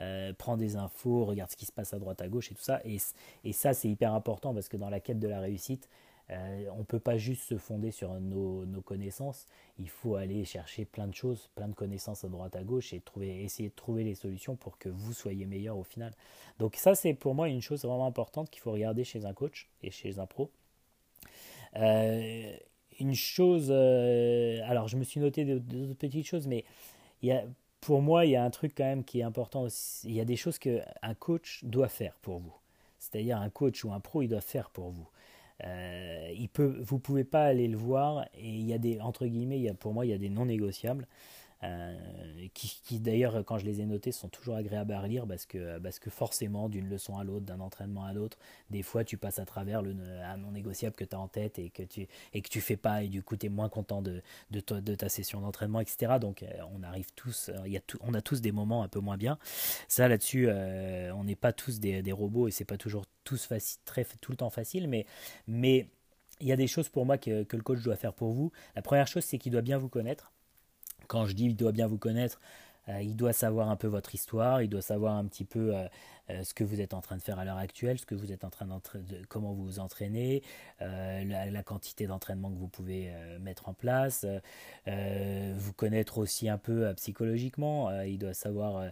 euh, 0.00 0.32
prend 0.32 0.56
des 0.56 0.76
infos, 0.76 1.24
regarde 1.24 1.50
ce 1.50 1.56
qui 1.56 1.66
se 1.66 1.72
passe 1.72 1.92
à 1.92 1.98
droite, 1.98 2.22
à 2.22 2.28
gauche 2.28 2.52
et 2.52 2.54
tout 2.54 2.62
ça. 2.62 2.80
Et, 2.84 2.98
et 3.42 3.52
ça, 3.52 3.74
c'est 3.74 3.88
hyper 3.88 4.14
important 4.14 4.54
parce 4.54 4.68
que 4.68 4.76
dans 4.76 4.88
la 4.88 5.00
quête 5.00 5.18
de 5.18 5.28
la 5.28 5.40
réussite, 5.40 5.88
euh, 6.30 6.66
on 6.72 6.78
ne 6.78 6.84
peut 6.84 7.00
pas 7.00 7.18
juste 7.18 7.42
se 7.42 7.58
fonder 7.58 7.90
sur 7.90 8.18
nos, 8.18 8.64
connaissances, 8.82 9.46
il 9.78 9.90
faut 9.90 10.16
aller 10.16 10.44
chercher 10.44 10.86
plein 10.86 11.06
de 11.06 11.14
choses, 11.14 11.50
plein 11.54 11.68
de 11.68 11.74
connaissances 11.74 12.24
à 12.24 12.28
droite 12.28 12.56
à 12.56 12.62
gauche 12.62 12.94
et 12.94 13.02
essayer 13.42 13.68
de 13.68 13.74
trouver 13.74 14.04
les 14.04 14.14
solutions 14.14 14.56
pour 14.56 14.78
que 14.78 14.88
vous 14.88 15.12
soyez 15.12 15.44
meilleur 15.44 15.76
au 15.76 15.84
final. 15.84 16.12
Donc 16.58 16.76
ça 16.76 16.94
c'est 16.94 17.12
pour 17.12 17.34
moi 17.34 17.48
une 17.48 17.60
chose 17.60 17.84
vraiment 17.84 18.06
importante 18.06 18.48
qu'il 18.50 18.62
faut 18.62 18.72
regarder 18.72 19.04
chez 19.04 19.26
un 19.26 19.34
coach 19.34 19.68
et 19.82 19.90
chez 19.90 20.18
un 20.18 20.26
pro. 20.26 20.50
Euh, 21.76 22.56
une 23.00 23.14
chose, 23.14 23.68
euh, 23.70 24.60
alors 24.64 24.88
je 24.88 24.96
me 24.96 25.04
suis 25.04 25.20
noté 25.20 25.44
d'autres 25.44 25.94
petites 25.94 26.26
choses, 26.26 26.46
mais 26.46 26.64
y 27.22 27.32
a, 27.32 27.44
pour 27.80 28.00
moi 28.00 28.24
il 28.24 28.30
y 28.30 28.36
a 28.36 28.44
un 28.44 28.50
truc 28.50 28.72
quand 28.74 28.84
même 28.84 29.04
qui 29.04 29.20
est 29.20 29.24
important 29.24 29.62
aussi. 29.62 30.08
Il 30.08 30.14
y 30.14 30.20
a 30.20 30.24
des 30.24 30.36
choses 30.36 30.58
qu'un 30.58 31.14
coach 31.18 31.64
doit 31.64 31.88
faire 31.88 32.14
pour 32.22 32.38
vous. 32.38 32.54
C'est-à-dire 32.98 33.38
un 33.38 33.50
coach 33.50 33.84
ou 33.84 33.92
un 33.92 34.00
pro 34.00 34.22
il 34.22 34.28
doit 34.28 34.40
faire 34.40 34.70
pour 34.70 34.88
vous. 34.90 35.06
Euh, 35.62 36.32
il 36.36 36.48
peut, 36.48 36.80
vous 36.82 36.98
pouvez 36.98 37.24
pas 37.24 37.44
aller 37.44 37.68
le 37.68 37.76
voir 37.76 38.24
et 38.34 38.48
il 38.48 38.66
y 38.66 38.72
a 38.72 38.78
des 38.78 39.00
entre 39.00 39.26
guillemets, 39.26 39.58
il 39.58 39.62
y 39.62 39.68
a, 39.68 39.74
pour 39.74 39.92
moi, 39.92 40.04
il 40.04 40.10
y 40.10 40.14
a 40.14 40.18
des 40.18 40.28
non 40.28 40.46
négociables. 40.46 41.06
Euh, 41.64 41.94
qui, 42.52 43.00
d'ailleurs, 43.00 43.44
quand 43.44 43.58
je 43.58 43.64
les 43.64 43.80
ai 43.80 43.86
notés, 43.86 44.12
sont 44.12 44.28
toujours 44.28 44.56
agréables 44.56 44.92
à 44.92 45.00
relire 45.00 45.26
parce 45.26 45.46
que, 45.46 45.78
parce 45.78 45.98
que 45.98 46.10
forcément, 46.10 46.68
d'une 46.68 46.88
leçon 46.88 47.18
à 47.18 47.24
l'autre, 47.24 47.44
d'un 47.46 47.60
entraînement 47.60 48.04
à 48.04 48.12
l'autre, 48.12 48.38
des 48.70 48.82
fois 48.82 49.02
tu 49.04 49.16
passes 49.16 49.38
à 49.38 49.44
travers 49.44 49.82
le, 49.82 49.94
un 50.24 50.36
non 50.36 50.52
négociable 50.52 50.94
que 50.94 51.04
tu 51.04 51.16
as 51.16 51.18
en 51.18 51.28
tête 51.28 51.58
et 51.58 51.70
que 51.70 51.82
tu 51.82 52.06
et 52.32 52.42
que 52.42 52.48
tu 52.48 52.60
fais 52.60 52.76
pas, 52.76 53.02
et 53.02 53.08
du 53.08 53.22
coup 53.22 53.36
tu 53.36 53.46
es 53.46 53.48
moins 53.48 53.68
content 53.68 54.02
de, 54.02 54.22
de, 54.50 54.60
ta 54.94 55.08
session 55.08 55.40
d'entraînement, 55.40 55.80
etc. 55.80 56.18
Donc 56.20 56.42
euh, 56.42 56.48
on 56.74 56.82
arrive 56.82 57.12
tous, 57.14 57.50
il 57.64 57.72
y 57.72 57.76
a 57.76 57.80
on 58.00 58.14
a 58.14 58.20
tous 58.20 58.40
des 58.40 58.52
moments 58.52 58.82
un 58.82 58.88
peu 58.88 59.00
moins 59.00 59.16
bien. 59.16 59.38
Ça 59.88 60.06
là-dessus, 60.08 60.48
on 60.50 61.24
n'est 61.24 61.36
pas 61.36 61.52
tous 61.52 61.80
des, 61.80 62.12
robots 62.12 62.48
et 62.48 62.50
c'est 62.50 62.64
pas 62.64 62.76
toujours 62.76 63.04
tout 63.24 63.36
le 64.30 64.36
temps 64.36 64.50
facile, 64.50 64.88
mais, 64.88 65.06
mais 65.48 65.88
il 66.40 66.48
y 66.48 66.52
a 66.52 66.56
des 66.56 66.66
choses 66.66 66.88
pour 66.88 67.06
moi 67.06 67.18
que, 67.18 67.42
que 67.44 67.56
le 67.56 67.62
coach 67.62 67.82
doit 67.82 67.96
faire 67.96 68.12
pour 68.12 68.32
vous. 68.32 68.52
La 68.76 68.82
première 68.82 69.06
chose, 69.06 69.24
c'est 69.24 69.38
qu'il 69.38 69.52
doit 69.52 69.62
bien 69.62 69.78
vous 69.78 69.88
connaître. 69.88 70.33
Quand 71.06 71.26
je 71.26 71.34
dis 71.34 71.46
il 71.46 71.56
doit 71.56 71.72
bien 71.72 71.86
vous 71.86 71.98
connaître, 71.98 72.40
euh, 72.88 73.00
il 73.02 73.16
doit 73.16 73.32
savoir 73.32 73.70
un 73.70 73.76
peu 73.76 73.86
votre 73.86 74.14
histoire, 74.14 74.62
il 74.62 74.68
doit 74.68 74.82
savoir 74.82 75.16
un 75.16 75.24
petit 75.24 75.44
peu 75.44 75.74
euh, 75.74 75.86
euh, 76.30 76.44
ce 76.44 76.52
que 76.52 76.64
vous 76.64 76.80
êtes 76.80 76.92
en 76.92 77.00
train 77.00 77.16
de 77.16 77.22
faire 77.22 77.38
à 77.38 77.44
l'heure 77.44 77.56
actuelle, 77.56 77.98
ce 77.98 78.04
que 78.04 78.14
vous 78.14 78.30
êtes 78.30 78.44
en 78.44 78.50
train 78.50 78.66
de, 78.66 79.24
comment 79.28 79.52
vous 79.52 79.64
vous 79.64 79.78
entraînez, 79.78 80.42
la, 80.80 81.62
quantité 81.62 82.06
d'entraînement 82.06 82.50
que 82.50 82.58
vous 82.58 82.68
pouvez 82.68 83.10
mettre 83.40 83.68
en 83.68 83.74
place, 83.74 84.26
vous 84.86 85.72
connaître 85.74 86.18
aussi 86.18 86.48
un 86.48 86.58
peu 86.58 86.92
psychologiquement, 86.94 87.90
il 88.02 88.18
doit 88.18 88.34
savoir 88.34 88.90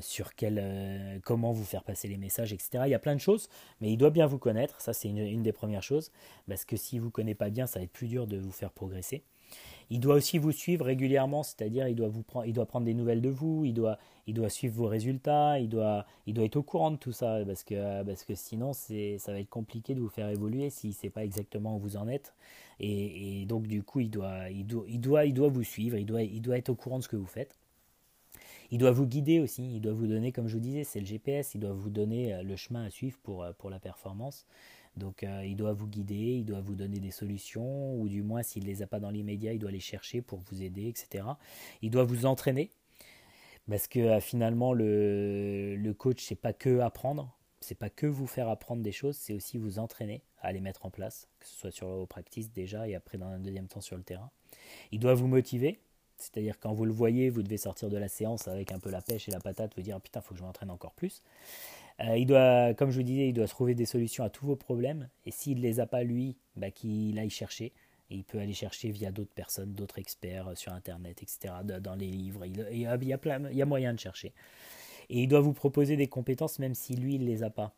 sur 0.00 0.34
quel, 0.34 1.20
comment 1.24 1.52
vous 1.52 1.64
faire 1.64 1.84
passer 1.84 2.08
les 2.08 2.16
messages, 2.16 2.52
etc. 2.52 2.84
Il 2.86 2.90
y 2.90 2.94
a 2.94 2.98
plein 2.98 3.14
de 3.14 3.20
choses, 3.20 3.48
mais 3.80 3.92
il 3.92 3.96
doit 3.96 4.10
bien 4.10 4.26
vous 4.26 4.38
connaître, 4.38 4.80
ça 4.80 4.92
c'est 4.92 5.08
une, 5.08 5.18
une, 5.18 5.42
des 5.42 5.52
premières 5.52 5.82
choses, 5.82 6.10
parce 6.48 6.64
que 6.64 6.76
si 6.76 6.98
vous 6.98 7.06
ne 7.06 7.10
connaissez 7.10 7.34
pas 7.36 7.50
bien, 7.50 7.66
ça 7.66 7.78
va 7.78 7.84
être 7.84 7.92
plus 7.92 8.08
dur 8.08 8.26
de 8.26 8.38
vous 8.38 8.52
faire 8.52 8.72
progresser. 8.72 9.24
Il 9.90 10.00
doit 10.00 10.16
aussi 10.16 10.38
vous 10.38 10.52
suivre 10.52 10.84
régulièrement, 10.84 11.42
c'est-à-dire 11.42 11.86
il 11.86 11.94
doit 11.94 12.08
vous 12.08 12.22
prendre, 12.22 12.46
il 12.46 12.52
doit 12.52 12.66
prendre 12.66 12.86
des 12.86 12.94
nouvelles 12.94 13.20
de 13.20 13.28
vous, 13.28 13.64
il 13.64 13.72
doit, 13.72 13.98
il 14.26 14.34
doit 14.34 14.48
suivre 14.48 14.74
vos 14.74 14.88
résultats, 14.88 15.60
il 15.60 15.68
doit, 15.68 16.04
il 16.26 16.34
doit 16.34 16.44
être 16.44 16.56
au 16.56 16.62
courant 16.62 16.90
de 16.90 16.96
tout 16.96 17.12
ça 17.12 17.38
parce 17.46 17.62
que, 17.62 18.02
parce 18.02 18.24
que 18.24 18.34
sinon 18.34 18.72
c'est, 18.72 19.18
ça 19.18 19.32
va 19.32 19.38
être 19.38 19.48
compliqué 19.48 19.94
de 19.94 20.00
vous 20.00 20.08
faire 20.08 20.28
évoluer 20.28 20.70
s'il 20.70 20.90
ne 20.90 20.94
sait 20.94 21.10
pas 21.10 21.24
exactement 21.24 21.76
où 21.76 21.78
vous 21.78 21.96
en 21.96 22.08
êtes. 22.08 22.34
Et, 22.80 23.44
donc 23.46 23.66
du 23.68 23.82
coup 23.82 24.00
il 24.00 24.10
doit, 24.10 24.50
il 24.50 24.66
doit, 24.66 24.84
il 24.88 25.00
doit, 25.00 25.24
il 25.24 25.34
doit 25.34 25.48
vous 25.48 25.62
suivre, 25.62 25.96
il 25.96 26.06
doit, 26.06 26.22
il 26.22 26.40
doit 26.42 26.58
être 26.58 26.70
au 26.70 26.74
courant 26.74 26.98
de 26.98 27.04
ce 27.04 27.08
que 27.08 27.16
vous 27.16 27.26
faites. 27.26 27.56
Il 28.72 28.78
doit 28.78 28.90
vous 28.90 29.06
guider 29.06 29.38
aussi, 29.38 29.76
il 29.76 29.80
doit 29.80 29.92
vous 29.92 30.08
donner, 30.08 30.32
comme 30.32 30.48
je 30.48 30.54
vous 30.54 30.60
disais, 30.60 30.82
c'est 30.82 30.98
le 30.98 31.06
GPS, 31.06 31.54
il 31.54 31.60
doit 31.60 31.72
vous 31.72 31.90
donner 31.90 32.34
euh, 32.34 32.42
le 32.42 32.56
chemin 32.56 32.84
à 32.84 32.90
suivre 32.90 33.16
pour, 33.22 33.44
euh, 33.44 33.52
pour 33.52 33.70
la 33.70 33.78
performance. 33.78 34.44
Donc 34.96 35.22
euh, 35.22 35.44
il 35.44 35.56
doit 35.56 35.72
vous 35.72 35.86
guider, 35.86 36.36
il 36.38 36.44
doit 36.44 36.60
vous 36.60 36.74
donner 36.74 36.98
des 36.98 37.10
solutions, 37.10 37.94
ou 38.00 38.08
du 38.08 38.22
moins 38.22 38.42
s'il 38.42 38.64
ne 38.64 38.68
les 38.68 38.82
a 38.82 38.86
pas 38.86 39.00
dans 39.00 39.10
l'immédiat, 39.10 39.52
il 39.52 39.58
doit 39.58 39.70
les 39.70 39.80
chercher 39.80 40.22
pour 40.22 40.40
vous 40.50 40.62
aider, 40.62 40.88
etc. 40.88 41.24
Il 41.82 41.90
doit 41.90 42.04
vous 42.04 42.24
entraîner, 42.24 42.70
parce 43.68 43.88
que 43.88 43.98
euh, 44.00 44.20
finalement 44.20 44.72
le, 44.72 45.76
le 45.76 45.94
coach, 45.94 46.24
c'est 46.24 46.34
pas 46.34 46.52
que 46.52 46.80
apprendre, 46.80 47.36
c'est 47.60 47.74
pas 47.74 47.90
que 47.90 48.06
vous 48.06 48.26
faire 48.26 48.48
apprendre 48.48 48.82
des 48.82 48.92
choses, 48.92 49.16
c'est 49.16 49.34
aussi 49.34 49.58
vous 49.58 49.78
entraîner 49.78 50.22
à 50.40 50.52
les 50.52 50.60
mettre 50.60 50.86
en 50.86 50.90
place, 50.90 51.28
que 51.40 51.46
ce 51.46 51.56
soit 51.56 51.70
sur 51.70 51.88
vos 51.88 52.06
practice 52.06 52.52
déjà 52.52 52.88
et 52.88 52.94
après 52.94 53.18
dans 53.18 53.28
un 53.28 53.38
deuxième 53.38 53.66
temps 53.66 53.80
sur 53.80 53.96
le 53.96 54.02
terrain. 54.02 54.30
Il 54.92 55.00
doit 55.00 55.14
vous 55.14 55.26
motiver, 55.26 55.80
c'est-à-dire 56.16 56.58
quand 56.58 56.72
vous 56.72 56.84
le 56.84 56.92
voyez, 56.92 57.28
vous 57.28 57.42
devez 57.42 57.56
sortir 57.56 57.90
de 57.90 57.96
la 57.96 58.08
séance 58.08 58.48
avec 58.48 58.72
un 58.72 58.78
peu 58.78 58.90
la 58.90 59.02
pêche 59.02 59.28
et 59.28 59.32
la 59.32 59.40
patate, 59.40 59.74
vous 59.76 59.82
dire 59.82 60.00
putain, 60.00 60.20
faut 60.20 60.34
que 60.34 60.40
je 60.40 60.44
m'entraîne 60.44 60.70
encore 60.70 60.94
plus. 60.94 61.22
Euh, 62.00 62.16
il 62.16 62.26
doit, 62.26 62.74
comme 62.74 62.90
je 62.90 62.98
vous 62.98 63.02
disais, 63.02 63.28
il 63.28 63.32
doit 63.32 63.46
trouver 63.46 63.74
des 63.74 63.86
solutions 63.86 64.24
à 64.24 64.30
tous 64.30 64.46
vos 64.46 64.56
problèmes. 64.56 65.08
Et 65.24 65.30
s'il 65.30 65.58
ne 65.58 65.62
les 65.62 65.80
a 65.80 65.86
pas 65.86 66.02
lui, 66.02 66.36
bah, 66.56 66.70
qu'il 66.70 67.18
aille 67.18 67.30
chercher. 67.30 67.72
Et 68.10 68.16
il 68.16 68.24
peut 68.24 68.38
aller 68.38 68.52
chercher 68.52 68.90
via 68.90 69.10
d'autres 69.10 69.32
personnes, 69.34 69.72
d'autres 69.72 69.98
experts 69.98 70.48
euh, 70.48 70.54
sur 70.54 70.72
Internet, 70.72 71.22
etc., 71.22 71.54
dans 71.80 71.94
les 71.94 72.06
livres. 72.06 72.44
Il, 72.44 72.78
y 72.78 72.86
a, 72.86 73.66
moyen 73.66 73.94
de 73.94 73.98
chercher. 73.98 74.32
Et 75.08 75.22
il 75.22 75.28
doit 75.28 75.40
vous 75.40 75.54
proposer 75.54 75.96
des 75.96 76.06
compétences 76.06 76.58
même 76.58 76.74
si 76.74 76.94
lui, 76.94 77.14
il 77.14 77.22
ne 77.22 77.26
les 77.26 77.42
a 77.42 77.50
pas. 77.50 77.74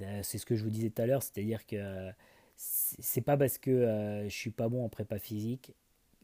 Euh, 0.00 0.20
c'est 0.22 0.38
ce 0.38 0.46
que 0.46 0.56
je 0.56 0.62
vous 0.62 0.70
disais 0.70 0.90
tout 0.90 1.02
à 1.02 1.06
l'heure, 1.06 1.22
c'est-à-dire 1.22 1.66
que 1.66 2.10
c'est 2.56 3.20
pas 3.20 3.36
parce 3.36 3.58
que 3.58 4.24
je 4.24 4.34
suis 4.34 4.50
pas 4.50 4.70
bon 4.70 4.82
en 4.82 4.88
prépa 4.88 5.18
physique, 5.18 5.74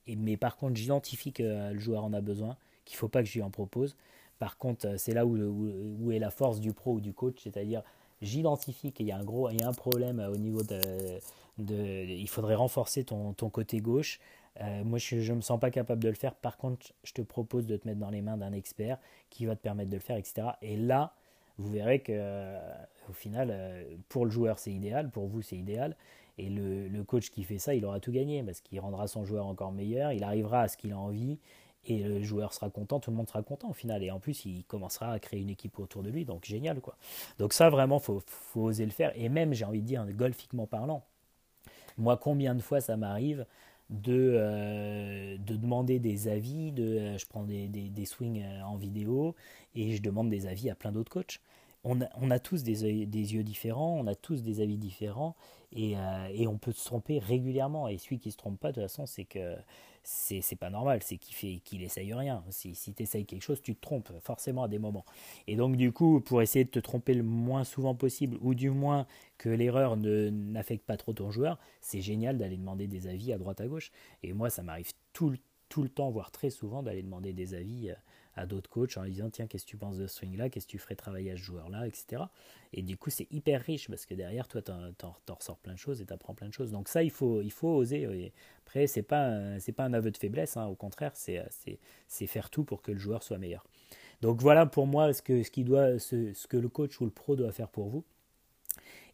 mais 0.07 0.39
par 0.39 0.57
contre 0.57 0.77
j'identifie 0.77 1.31
que 1.31 1.73
le 1.73 1.79
joueur 1.79 2.05
en 2.05 2.15
a 2.15 2.23
besoin, 2.23 2.57
qu'il 2.87 2.97
faut 2.97 3.09
pas 3.09 3.23
que 3.23 3.29
je 3.29 3.35
lui 3.35 3.43
en 3.43 3.51
propose. 3.51 3.97
Par 4.43 4.59
contre, 4.59 4.99
c'est 4.99 5.15
là 5.15 5.25
où, 5.25 6.11
est 6.11 6.19
la 6.19 6.31
force 6.33 6.59
du 6.59 6.73
pro 6.73 6.95
ou 6.95 7.01
du 7.01 7.13
coach, 7.13 7.37
c'est-à-dire 7.45 7.85
j'identifie 8.23 8.91
qu'il 8.91 9.07
y 9.07 9.13
a 9.13 9.17
un 9.17 9.23
gros, 9.23 9.49
il 9.51 9.61
y 9.61 9.63
a 9.63 9.69
un 9.69 9.73
problème 9.73 10.19
au 10.19 10.37
niveau 10.37 10.63
de, 10.65 10.81
il 11.59 12.29
faudrait 12.29 12.57
renforcer 12.57 13.05
ton, 13.05 13.35
côté 13.35 13.79
gauche. 13.79 14.19
Euh, 14.61 14.83
moi, 14.83 14.99
je 14.99 15.15
ne 15.31 15.37
me 15.37 15.43
sens 15.43 15.61
pas 15.61 15.71
capable 15.71 16.03
de 16.03 16.09
le 16.09 16.17
faire. 16.17 16.35
Par 16.35 16.57
contre, 16.57 16.93
je 17.05 17.13
te 17.13 17.23
propose 17.23 17.67
de 17.67 17.77
te 17.77 17.87
mettre 17.87 18.01
dans 18.01 18.11
les 18.11 18.21
mains 18.21 18.37
d'un 18.37 18.53
expert 18.53 18.99
qui 19.31 19.47
va 19.47 19.55
te 19.55 19.63
permettre 19.63 19.91
de 19.91 19.95
le 19.95 20.01
faire, 20.03 20.17
etc. 20.17 20.49
Et 20.61 20.77
là, 20.77 21.15
vous 21.59 21.71
verrez 21.71 22.01
que, 22.01 22.11
euh, 22.13 22.59
au 23.09 23.13
final, 23.13 23.51
euh, 23.53 23.95
pour 24.09 24.25
le 24.25 24.33
joueur, 24.33 24.59
c'est 24.59 24.73
idéal, 24.73 25.11
pour 25.11 25.29
vous, 25.29 25.41
c'est 25.41 25.57
idéal. 25.57 25.95
Et 26.37 26.49
le, 26.49 26.89
le, 26.89 27.05
coach 27.05 27.31
qui 27.31 27.45
fait 27.45 27.59
ça, 27.59 27.77
il 27.77 27.85
aura 27.85 28.01
tout 28.01 28.11
gagné 28.11 28.43
parce 28.43 28.61
qu'il 28.61 28.81
rendra 28.81 29.07
son 29.07 29.25
joueur 29.25 29.47
encore 29.47 29.71
meilleur, 29.71 30.11
il 30.11 30.25
arrivera 30.25 30.63
à 30.63 30.69
ce 30.69 30.77
qu'il 30.77 30.93
a 30.93 30.99
envie 30.99 31.39
et 31.87 32.03
le 32.03 32.23
joueur 32.23 32.53
sera 32.53 32.71
content, 32.71 33.01
tout 33.01 33.11
le 33.11 33.17
monde 33.17 33.29
sera 33.29 33.43
content 33.43 33.71
au 33.71 33.73
final. 33.73 34.03
Et 34.03 34.11
en 34.11 34.21
plus, 34.21 34.45
il 34.45 34.65
commencera 34.65 35.13
à 35.13 35.19
créer 35.19 35.41
une 35.41 35.51
équipe 35.51 35.79
autour 35.79 36.03
de 36.03 36.11
lui, 36.11 36.25
donc 36.25 36.45
génial 36.45 36.81
quoi. 36.81 36.97
Donc 37.39 37.53
ça, 37.53 37.71
vraiment, 37.71 37.99
faut, 37.99 38.23
faut 38.27 38.63
oser 38.63 38.85
le 38.85 38.93
faire. 38.93 39.13
Et 39.17 39.29
même, 39.29 39.53
j'ai 39.53 39.65
envie 39.65 39.83
de 39.83 39.87
dire, 39.87 40.07
golfiquement 40.13 40.67
parlant, 40.67 41.05
moi, 41.99 42.17
combien 42.17 42.55
de 42.55 42.63
fois 42.63 42.81
ça 42.81 42.97
m'arrive 42.97 43.47
de, 43.91 44.33
euh, 44.37 45.37
de 45.39 45.57
demander 45.57 45.99
des 45.99 46.29
avis, 46.29 46.73
de, 46.73 46.83
euh, 46.83 47.19
je 47.19 47.27
prends 47.27 47.45
des, 47.45 47.69
des, 47.69 48.05
swings 48.07 48.43
euh, 48.43 48.63
en 48.63 48.77
vidéo 48.77 49.35
et 49.75 49.95
je 49.95 50.03
demande 50.03 50.31
des 50.31 50.47
avis 50.47 50.71
à 50.71 50.75
plein 50.75 50.93
d'autres 50.93 51.13
coachs. 51.13 51.41
On 51.85 52.01
a, 52.01 52.39
tous 52.39 52.63
des, 52.63 52.85
yeux 52.85 53.43
différents, 53.43 53.99
on 53.99 54.07
a 54.07 54.15
tous 54.15 54.43
des 54.43 54.61
avis 54.61 54.79
différents 54.79 55.35
et, 55.73 55.97
et, 56.33 56.47
on 56.47 56.57
peut 56.57 56.71
se 56.71 56.85
tromper 56.85 57.19
régulièrement. 57.19 57.89
Et 57.89 57.99
celui 57.99 58.21
qui 58.21 58.31
se 58.31 58.37
trompe 58.37 58.61
pas, 58.61 58.69
de 58.69 58.75
toute 58.75 58.85
façon, 58.85 59.05
c'est 59.05 59.25
que 59.25 59.57
c'est 60.05 60.57
pas 60.59 60.71
normal, 60.71 61.01
c'est 61.03 61.17
qu'il 61.17 61.35
fait 61.35 61.61
essaye 61.81 62.13
rien. 62.13 62.43
Si, 62.51 62.75
si 62.75 62.93
tu 62.93 63.03
essayes 63.03 63.25
quelque 63.25 63.43
chose, 63.43 63.63
tu 63.63 63.75
te 63.75 63.81
trompes 63.81 64.13
forcément 64.21 64.65
à 64.65 64.69
des 64.69 64.79
moments. 64.79 65.05
Et 65.47 65.57
donc 65.57 65.77
du 65.77 65.93
coup, 65.93 66.21
pour 66.21 66.43
essayer 66.43 66.65
de 66.65 66.71
te 66.71 66.81
tromper 66.81 67.15
le 67.15 67.23
moins 67.23 67.65
souvent 67.65 67.95
possible, 67.95 68.37
ou 68.41 68.55
du 68.55 68.71
moins 68.71 69.07
que 69.39 69.49
l'erreur 69.49 69.97
n'affecte 69.97 70.85
pas 70.85 70.97
trop 70.97 71.13
ton 71.13 71.31
joueur, 71.31 71.59
c'est 71.81 72.01
génial 72.01 72.39
d'aller 72.39 72.57
demander 72.57 72.87
des 72.87 73.07
avis 73.07 73.33
à 73.33 73.39
droite 73.39 73.61
à 73.61 73.67
gauche. 73.67 73.93
Et 74.23 74.33
moi, 74.33 74.51
ça 74.51 74.63
m'arrive 74.63 74.93
tout, 75.13 75.35
tout 75.69 75.83
le 75.83 75.89
temps, 75.89 76.11
voire 76.11 76.31
très 76.31 76.51
souvent, 76.51 76.83
d'aller 76.83 77.03
demander 77.03 77.33
des 77.33 77.55
avis 77.55 77.91
euh, 77.91 77.95
à 78.35 78.47
d'autres 78.47 78.71
coachs 78.71 78.97
en 78.97 79.05
disant 79.05 79.31
tiens 79.31 79.47
qu'est-ce 79.47 79.65
que 79.65 79.71
tu 79.71 79.77
penses 79.77 79.99
de 79.99 80.07
ce 80.07 80.17
swing 80.17 80.37
là 80.37 80.49
qu'est-ce 80.49 80.67
que 80.67 80.71
tu 80.71 80.79
ferais 80.79 80.97
travailler 80.97 81.31
à 81.33 81.37
ce 81.37 81.43
joueur 81.43 81.69
là 81.69 81.87
etc 81.87 82.23
et 82.75 82.83
du 82.83 82.97
coup 82.97 83.11
c'est 83.11 83.27
hyper 83.31 83.61
riche 83.61 83.89
parce 83.89 84.07
que 84.07 84.15
derrière 84.15 84.49
toi 84.49 84.63
t'en, 84.63 85.15
ressors 85.29 85.59
plein 85.59 85.75
de 85.75 85.79
choses 85.79 86.01
et 86.01 86.07
t'apprends 86.07 86.35
plein 86.35 86.49
de 86.49 86.55
choses. 86.55 86.71
Donc 86.71 86.89
ça 86.89 87.03
il 87.03 87.11
faut 87.11 87.43
il 87.43 87.53
faut 87.53 87.69
oser 87.69 88.33
après 88.65 88.87
c'est 88.87 89.03
pas 89.03 89.59
c'est 89.61 89.73
pas 89.73 89.85
un 89.85 89.93
aveu 89.93 90.11
de 90.11 90.17
faiblesse 90.17 90.57
hein. 90.57 90.67
au 90.67 90.75
contraire 90.75 91.13
c'est, 91.15 91.43
c'est, 92.09 92.27
faire 92.27 92.51
tout 92.51 92.65
pour 92.65 92.83
que 92.83 92.93
le 92.93 92.99
joueur 92.99 93.23
soit 93.23 93.39
meilleur. 93.39 93.67
Donc 94.23 94.41
voilà 94.41 94.67
pour 94.67 94.87
moi 94.87 95.13
ce 95.13 95.21
que 95.21 95.43
ce 95.43 95.51
qui 95.51 95.65
doit 95.65 95.99
ce 95.99 96.47
que 96.47 96.57
le 96.57 96.69
coach 96.69 97.01
ou 97.01 97.05
le 97.05 97.11
pro 97.11 97.37
doit 97.37 97.53
faire 97.53 97.69
pour 97.69 97.89
vous 97.89 98.05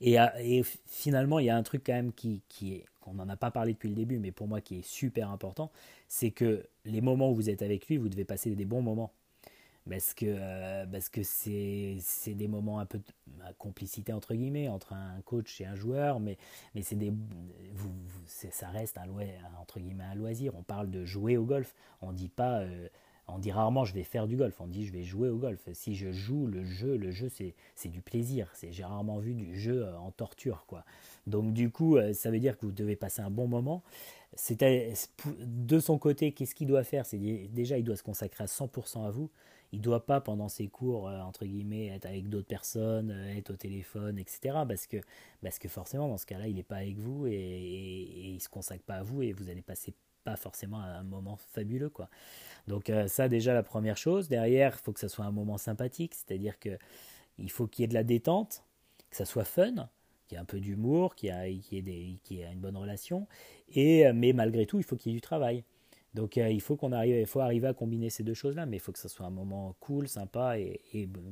et, 0.00 0.16
et, 0.40 0.62
finalement, 0.86 1.38
il 1.38 1.46
y 1.46 1.50
a 1.50 1.56
un 1.56 1.62
truc 1.62 1.82
quand 1.86 1.92
même 1.92 2.12
qui, 2.12 2.42
qui 2.48 2.74
est, 2.74 2.84
qu'on 3.00 3.14
n'en 3.14 3.28
a 3.28 3.36
pas 3.36 3.50
parlé 3.50 3.72
depuis 3.72 3.88
le 3.88 3.94
début, 3.94 4.18
mais 4.18 4.32
pour 4.32 4.48
moi 4.48 4.60
qui 4.60 4.78
est 4.78 4.86
super 4.86 5.30
important, 5.30 5.70
c'est 6.08 6.30
que 6.30 6.66
les 6.84 7.00
moments 7.00 7.30
où 7.30 7.34
vous 7.34 7.50
êtes 7.50 7.62
avec 7.62 7.88
lui, 7.88 7.96
vous 7.96 8.08
devez 8.08 8.24
passer 8.24 8.54
des 8.54 8.64
bons 8.64 8.82
moments. 8.82 9.12
Parce 9.88 10.12
que 10.12 10.26
euh, 10.28 10.84
parce 10.86 11.08
que 11.08 11.22
c'est, 11.22 11.96
c'est 12.02 12.34
des 12.34 12.46
moments 12.46 12.78
un 12.78 12.84
peu 12.84 12.98
de 12.98 13.04
complicité 13.56 14.12
entre 14.12 14.34
guillemets 14.34 14.68
entre 14.68 14.92
un 14.92 15.18
coach 15.24 15.62
et 15.62 15.64
un 15.64 15.76
joueur, 15.76 16.20
mais, 16.20 16.36
mais 16.74 16.82
c'est 16.82 16.94
des, 16.94 17.10
vous, 17.72 17.94
ça 18.26 18.68
reste 18.68 18.98
un, 18.98 19.06
entre 19.58 19.80
guillemets 19.80 20.04
un 20.04 20.14
loisir. 20.14 20.52
On 20.56 20.62
parle 20.62 20.90
de 20.90 21.06
jouer 21.06 21.38
au 21.38 21.44
golf, 21.44 21.74
on 22.02 22.12
dit 22.12 22.28
pas... 22.28 22.60
Euh, 22.60 22.88
on 23.28 23.38
dit 23.38 23.52
rarement 23.52 23.84
je 23.84 23.94
vais 23.94 24.04
faire 24.04 24.26
du 24.26 24.36
golf, 24.36 24.60
on 24.60 24.66
dit 24.66 24.86
je 24.86 24.92
vais 24.92 25.04
jouer 25.04 25.28
au 25.28 25.36
golf. 25.36 25.60
Si 25.72 25.94
je 25.94 26.10
joue 26.12 26.46
le 26.46 26.64
jeu, 26.64 26.96
le 26.96 27.10
jeu 27.10 27.28
c'est 27.28 27.88
du 27.88 28.00
plaisir. 28.00 28.52
J'ai 28.70 28.84
rarement 28.84 29.18
vu 29.18 29.34
du 29.34 29.58
jeu 29.58 29.84
euh, 29.84 29.98
en 29.98 30.10
torture. 30.10 30.64
quoi. 30.66 30.84
Donc 31.26 31.52
du 31.52 31.70
coup, 31.70 31.96
euh, 31.96 32.12
ça 32.12 32.30
veut 32.30 32.40
dire 32.40 32.58
que 32.58 32.66
vous 32.66 32.72
devez 32.72 32.96
passer 32.96 33.20
un 33.20 33.30
bon 33.30 33.46
moment. 33.46 33.82
De 35.40 35.78
son 35.78 35.98
côté, 35.98 36.32
qu'est-ce 36.32 36.54
qu'il 36.54 36.66
doit 36.66 36.84
faire? 36.84 37.06
C'est 37.06 37.18
Déjà, 37.18 37.78
il 37.78 37.84
doit 37.84 37.96
se 37.96 38.02
consacrer 38.02 38.44
à 38.44 38.46
100% 38.46 39.06
à 39.06 39.10
vous. 39.10 39.30
Il 39.72 39.80
doit 39.80 40.06
pas, 40.06 40.20
pendant 40.20 40.48
ses 40.48 40.68
cours, 40.68 41.08
euh, 41.08 41.20
entre 41.20 41.44
guillemets, 41.44 41.88
être 41.88 42.06
avec 42.06 42.28
d'autres 42.28 42.46
personnes, 42.46 43.10
être 43.36 43.50
au 43.50 43.56
téléphone, 43.56 44.18
etc. 44.18 44.64
Parce 44.66 44.86
que, 44.86 44.98
parce 45.42 45.58
que 45.58 45.68
forcément, 45.68 46.08
dans 46.08 46.16
ce 46.16 46.26
cas-là, 46.26 46.48
il 46.48 46.54
n'est 46.54 46.62
pas 46.62 46.76
avec 46.76 46.96
vous 46.98 47.26
et, 47.26 47.32
et 47.32 48.28
il 48.28 48.34
ne 48.34 48.40
se 48.40 48.48
consacre 48.48 48.84
pas 48.84 48.96
à 48.96 49.02
vous 49.02 49.22
et 49.22 49.32
vous 49.32 49.50
allez 49.50 49.62
passer 49.62 49.94
pas 50.24 50.36
forcément 50.36 50.80
un 50.80 51.02
moment 51.02 51.36
fabuleux. 51.36 51.90
quoi. 51.90 52.08
Donc 52.66 52.90
euh, 52.90 53.08
ça 53.08 53.28
déjà 53.28 53.54
la 53.54 53.62
première 53.62 53.96
chose. 53.96 54.28
Derrière, 54.28 54.76
il 54.78 54.82
faut 54.82 54.92
que 54.92 55.00
ça 55.00 55.08
soit 55.08 55.24
un 55.24 55.32
moment 55.32 55.58
sympathique, 55.58 56.14
c'est-à-dire 56.14 56.58
que 56.58 56.78
il 57.38 57.50
faut 57.50 57.66
qu'il 57.66 57.82
y 57.82 57.84
ait 57.84 57.88
de 57.88 57.94
la 57.94 58.04
détente, 58.04 58.64
que 59.10 59.16
ça 59.16 59.24
soit 59.24 59.44
fun, 59.44 59.88
qu'il 60.26 60.34
y 60.34 60.38
ait 60.38 60.42
un 60.42 60.44
peu 60.44 60.60
d'humour, 60.60 61.14
qu'il 61.14 61.30
y, 61.30 62.42
ait 62.42 62.52
une 62.52 62.60
bonne 62.60 62.76
relation. 62.76 63.26
Et 63.74 64.06
euh, 64.06 64.12
mais 64.14 64.32
malgré 64.32 64.66
tout, 64.66 64.78
il 64.78 64.84
faut 64.84 64.96
qu'il 64.96 65.12
y 65.12 65.14
ait 65.14 65.18
du 65.18 65.22
travail. 65.22 65.64
Donc 66.18 66.36
euh, 66.36 66.50
il 66.50 66.60
faut 66.60 66.74
qu'on 66.74 66.90
arrive, 66.90 67.14
il 67.14 67.26
faut 67.26 67.38
arriver 67.38 67.68
à 67.68 67.74
combiner 67.74 68.10
ces 68.10 68.24
deux 68.24 68.34
choses-là, 68.34 68.66
mais 68.66 68.78
il 68.78 68.80
faut 68.80 68.90
que 68.90 68.98
ça 68.98 69.08
soit 69.08 69.24
un 69.24 69.30
moment 69.30 69.76
cool, 69.78 70.08
sympa, 70.08 70.58
et, 70.58 70.80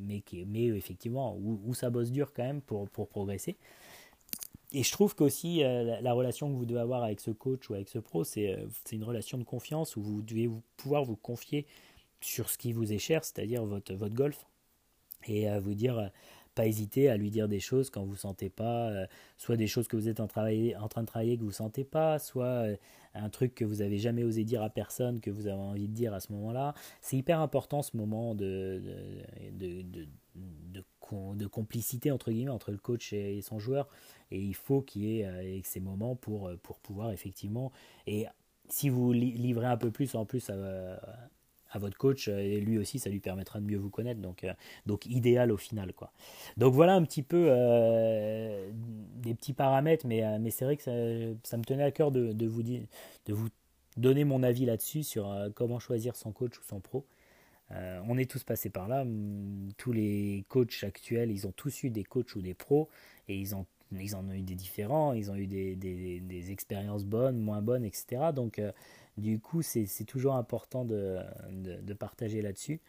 mais, 0.01 0.23
mais 0.47 0.67
effectivement 0.67 1.37
où, 1.37 1.75
ça 1.75 1.91
bosse 1.91 2.13
dur 2.13 2.33
quand 2.33 2.45
même 2.45 2.61
pour, 2.63 2.89
pour 2.89 3.09
progresser. 3.09 3.57
Et 4.73 4.85
je 4.85 4.93
trouve 4.93 5.17
qu'aussi 5.17 5.65
euh, 5.65 6.01
la, 6.01 6.13
relation 6.13 6.49
que 6.49 6.57
vous 6.57 6.67
devez 6.67 6.79
avoir 6.79 7.03
avec 7.03 7.19
ce 7.19 7.33
coach 7.33 7.69
ou 7.69 7.75
avec 7.75 7.89
ce 7.89 7.99
pro, 7.99 8.23
c'est 8.23 8.53
euh, 8.53 8.69
une 8.93 9.03
relation 9.03 9.39
de 9.39 9.43
confiance 9.43 9.97
où 9.97 10.03
vous 10.03 10.23
devez 10.23 10.47
vous, 10.47 10.63
pouvoir 10.77 11.03
vous 11.05 11.17
confier 11.17 11.67
sur 12.21 12.49
ce 12.49 12.57
qui 12.57 12.73
vous 12.73 12.93
est 12.93 12.99
cher, 12.99 13.25
c'est-à-dire 13.25 13.65
votre, 13.65 13.93
votre 13.93 14.15
golf, 14.15 14.47
et 15.27 15.49
à 15.49 15.59
vous 15.59 15.75
dire, 15.75 16.13
pas 16.57 16.67
hésiter 16.67 17.09
à 17.09 17.17
lui 17.17 17.31
dire 17.31 17.47
des 17.47 17.61
choses 17.61 17.91
quand 17.91 18.05
vous 18.05 18.17
sentez 18.17 18.49
pas, 18.49 18.91
euh, 18.91 19.07
soit 19.37 19.57
des 19.57 19.69
choses 19.69 19.87
que 19.87 19.97
vous 19.97 20.09
êtes 20.09 20.19
en, 20.19 20.27
train 20.27 20.43
de 20.43 21.07
travailler 21.07 21.37
que 21.37 21.45
vous 21.45 21.53
sentez 21.53 21.85
pas, 21.85 22.19
soit 22.19 22.67
un 23.15 23.31
truc 23.31 23.55
que 23.55 23.65
vous 23.65 23.83
avez 23.83 23.99
jamais 23.99 24.25
osé 24.25 24.45
dire 24.45 24.63
à 24.63 24.71
personne 24.71 25.21
que 25.21 25.31
vous 25.31 25.47
avez 25.47 25.61
envie 25.61 25.89
de 25.89 25.95
dire 25.95 26.15
à 26.15 26.21
ce 26.21 26.33
moment-là. 26.33 26.75
C'est 27.01 27.17
hyper 27.17 27.41
important 27.41 27.83
ce 27.83 27.97
moment 27.97 28.35
de, 28.35 28.83
de, 29.53 29.83
de, 29.83 30.07
de, 31.35 31.47
complicité 31.47 32.11
entre 32.11 32.33
guillemets 32.33 32.51
entre 32.51 32.73
le 32.73 32.79
coach 32.79 33.13
et 33.13 33.41
son 33.41 33.59
joueur 33.59 33.89
et 34.31 34.41
il 34.41 34.55
faut 34.55 34.83
qu'il 34.83 35.05
y 35.05 35.21
ait 35.21 35.27
euh, 35.27 35.61
ces 35.63 35.81
moments 35.81 36.17
pour, 36.17 36.49
euh, 36.49 36.57
pour 36.63 36.81
pouvoir 36.81 37.13
effectivement 37.13 37.71
et 38.07 38.27
si 38.69 38.89
vous 38.89 39.13
livrez 39.13 39.67
un 39.67 39.77
peu 39.77 39.91
plus 39.91 40.15
en 40.17 40.27
plus 40.27 40.51
à, 40.51 40.99
à 41.77 41.79
votre 41.79 41.97
coach 41.97 42.29
euh, 42.29 42.39
et 42.39 42.61
lui 42.61 42.79
aussi 42.79 42.99
ça 42.99 43.11
lui 43.11 43.21
permettra 43.21 43.61
de 43.61 43.65
mieux 43.65 43.79
vous 43.79 43.91
connaître. 43.91 44.21
Donc 44.21 44.45
donc 44.87 45.07
idéal 45.07 45.53
au 45.53 45.57
final 45.57 45.93
quoi. 45.93 46.13
Donc 46.57 46.75
voilà 46.75 46.95
un 46.95 47.05
petit 47.05 47.23
peu 47.23 47.45
des 49.17 49.35
petits 49.35 49.53
paramètres 49.53 50.07
mais 50.07 50.39
mais 50.39 50.51
c'est 50.51 50.65
vrai 50.65 50.77
que 50.77 50.83
ça, 50.83 51.57
me 51.57 51.65
tenait 51.65 51.85
à 51.85 51.91
cœur 51.91 52.11
de, 52.11 52.47
vous 52.47 52.63
dire 52.63 52.83
de 53.27 53.33
vous 53.33 53.49
donner 53.97 54.25
mon 54.25 54.43
avis 54.43 54.67
là-dessus 54.67 55.03
sur 55.03 55.35
comment 55.55 55.79
choisir 55.79 56.17
son 56.17 56.33
coach 56.33 56.59
ou 56.59 56.63
son 56.63 56.81
pro. 56.81 57.07
On 57.71 58.19
est 58.19 58.31
tous 58.31 58.45
passés 58.45 58.71
par 58.71 58.89
là. 58.89 59.05
Tous 59.77 59.93
les 59.93 60.45
coachs 60.49 60.83
actuels 60.83 61.31
ils 61.31 61.47
ont 61.47 61.53
tous 61.53 61.83
eu 61.85 61.91
des 61.91 62.05
coachs 62.05 62.35
ou 62.37 62.43
des 62.43 62.55
pros 62.55 62.89
et 63.29 63.37
ils 63.37 63.55
ont 63.55 63.67
ils 63.93 64.17
en 64.17 64.27
ont 64.29 64.33
eu 64.33 64.43
des 64.43 64.55
différents, 64.55 65.13
ils 65.13 65.31
ont 65.31 65.37
eu 65.37 65.47
des, 65.47 65.77
des, 65.77 66.51
expériences 66.51 67.05
bonnes, 67.05 67.39
moins 67.39 67.63
bonnes, 67.63 67.85
etc. 67.85 68.33
Donc, 68.35 68.59
euh, 68.59 68.73
du 69.17 69.41
coup, 69.41 69.63
c'est 69.63 69.87
toujours 70.07 70.35
important 70.35 70.85
de, 70.85 71.19
de, 71.51 71.95
partager 71.95 72.43
là-dessus. 72.43 72.81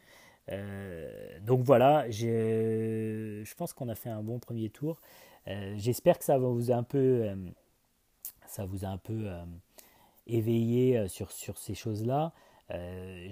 Euh, 0.49 1.39
donc 1.41 1.61
voilà, 1.61 2.09
je 2.09 3.53
pense 3.55 3.73
qu'on 3.73 3.89
a 3.89 3.95
fait 3.95 4.09
un 4.09 4.23
bon 4.23 4.39
premier 4.39 4.69
tour. 4.69 4.99
Euh, 5.47 5.73
j'espère 5.77 6.19
que 6.19 6.25
ça 6.25 6.37
vous 6.37 6.71
a 6.71 6.75
un 6.75 6.83
peu, 6.83 7.29
ça 8.47 8.65
vous 8.65 8.85
a 8.85 8.89
un 8.89 8.97
peu 8.97 9.29
éveillé 10.27 11.07
sur, 11.07 11.31
sur 11.31 11.57
ces 11.57 11.75
choses-là. 11.75 12.33
Euh, 12.71 13.29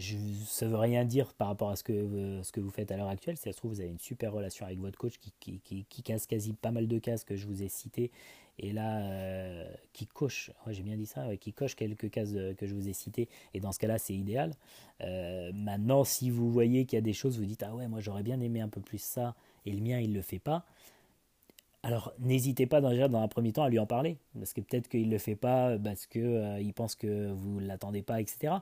ça 0.47 0.65
ne 0.65 0.71
veut 0.71 0.77
rien 0.77 1.03
dire 1.03 1.34
par 1.34 1.47
rapport 1.47 1.69
à 1.69 1.75
ce 1.75 1.84
que, 1.84 2.39
ce 2.41 2.51
que 2.51 2.62
vous 2.62 2.69
faites 2.69 2.91
à 2.91 2.97
l'heure 2.97 3.10
actuelle. 3.10 3.36
Si 3.38 3.43
ça 3.43 3.51
se 3.51 3.58
trouve, 3.58 3.71
vous 3.71 3.81
avez 3.81 3.89
une 3.89 3.99
super 3.99 4.31
relation 4.31 4.65
avec 4.65 4.79
votre 4.79 4.97
coach 4.97 5.17
qui, 5.17 5.34
qui, 5.39 5.86
qui, 5.89 6.03
casse 6.03 6.25
quasi 6.25 6.53
pas 6.53 6.71
mal 6.71 6.88
de 6.88 6.99
cases 6.99 7.23
que 7.23 7.36
je 7.36 7.45
vous 7.45 7.62
ai 7.62 7.67
cités. 7.67 8.12
Et 8.60 8.72
là, 8.72 9.00
euh, 9.00 9.68
qui 9.94 10.08
coche, 10.08 10.52
j'ai 10.70 10.84
bien 10.84 10.96
dit 10.96 11.06
ça, 11.06 11.36
qui 11.38 11.54
coche 11.54 11.76
quelques 11.76 12.10
cases 12.10 12.34
que 12.58 12.65
je 12.65 12.74
vous 12.74 12.88
ai 12.88 12.94
citées. 12.94 13.28
Et 13.54 13.60
dans 13.60 13.72
ce 13.72 13.80
cas-là, 13.80 13.98
c'est 13.98 14.13
idéal. 14.13 14.54
Euh, 15.02 15.52
maintenant, 15.54 16.04
si 16.04 16.30
vous 16.30 16.52
voyez 16.52 16.86
qu'il 16.86 16.98
y 16.98 17.00
a 17.00 17.02
des 17.02 17.13
choses, 17.13 17.38
vous 17.38 17.46
dites 17.46 17.63
Ah 17.63 17.76
ouais, 17.76 17.88
moi 17.88 18.00
j'aurais 18.00 18.24
bien 18.24 18.39
aimé 18.39 18.62
un 18.62 18.70
peu 18.70 18.82
plus 18.82 19.02
ça, 19.02 19.36
et 19.65 19.72
le 19.72 19.82
mien, 19.82 20.00
il 20.00 20.13
le 20.13 20.22
fait 20.22 20.39
pas. 20.39 20.65
Alors, 21.84 22.13
n'hésitez 22.20 22.65
pas 22.65 22.82
dans 22.82 22.89
un 22.89 23.28
premier 23.28 23.52
temps 23.52 23.63
à 23.63 23.70
lui 23.70 23.78
en 23.78 23.86
parler, 23.86 24.18
parce 24.38 24.54
que 24.54 24.62
peut-être 24.62 24.88
qu'il 24.88 25.08
ne 25.08 25.12
le 25.12 25.20
fait 25.20 25.36
pas 25.36 25.78
parce 25.78 26.08
qu'il 26.08 26.58
il 26.62 26.74
pense 26.74 26.96
que 26.96 27.32
vous 27.32 27.62
ne 27.62 27.68
l'attendez 27.68 28.02
pas, 28.02 28.22
etc. 28.22 28.56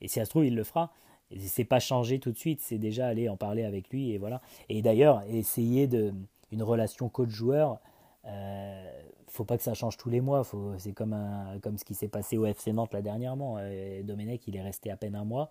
Et 0.00 0.08
si 0.08 0.14
ça 0.14 0.24
se 0.24 0.30
trouve, 0.30 0.44
il 0.44 0.56
le 0.56 0.64
fera. 0.64 0.92
C'est 1.38 1.64
pas 1.64 1.80
changer 1.80 2.18
tout 2.18 2.32
de 2.32 2.36
suite, 2.36 2.60
c'est 2.60 2.78
déjà 2.78 3.06
aller 3.06 3.28
en 3.28 3.36
parler 3.36 3.64
avec 3.64 3.90
lui 3.90 4.12
et 4.12 4.18
voilà. 4.18 4.40
Et 4.68 4.82
d'ailleurs, 4.82 5.22
essayer 5.28 5.86
de 5.86 6.12
une 6.54 6.62
relation 6.62 7.08
coach-joueur, 7.08 7.80
euh, 8.26 9.02
faut 9.34 9.44
pas 9.44 9.56
que 9.56 9.62
ça 9.62 9.74
change 9.74 9.96
tous 9.96 10.10
les 10.10 10.20
mois. 10.20 10.42
C'est 10.78 10.92
comme, 10.92 11.12
un, 11.12 11.58
comme 11.60 11.78
ce 11.78 11.84
qui 11.84 11.94
s'est 11.94 12.08
passé 12.08 12.36
au 12.36 12.46
FC 12.46 12.72
Nantes 12.72 12.92
là 12.92 13.02
dernièrement. 13.02 13.58
Domenech, 14.04 14.46
il 14.46 14.56
est 14.56 14.62
resté 14.62 14.90
à 14.90 14.96
peine 14.96 15.14
un 15.16 15.24
mois. 15.24 15.50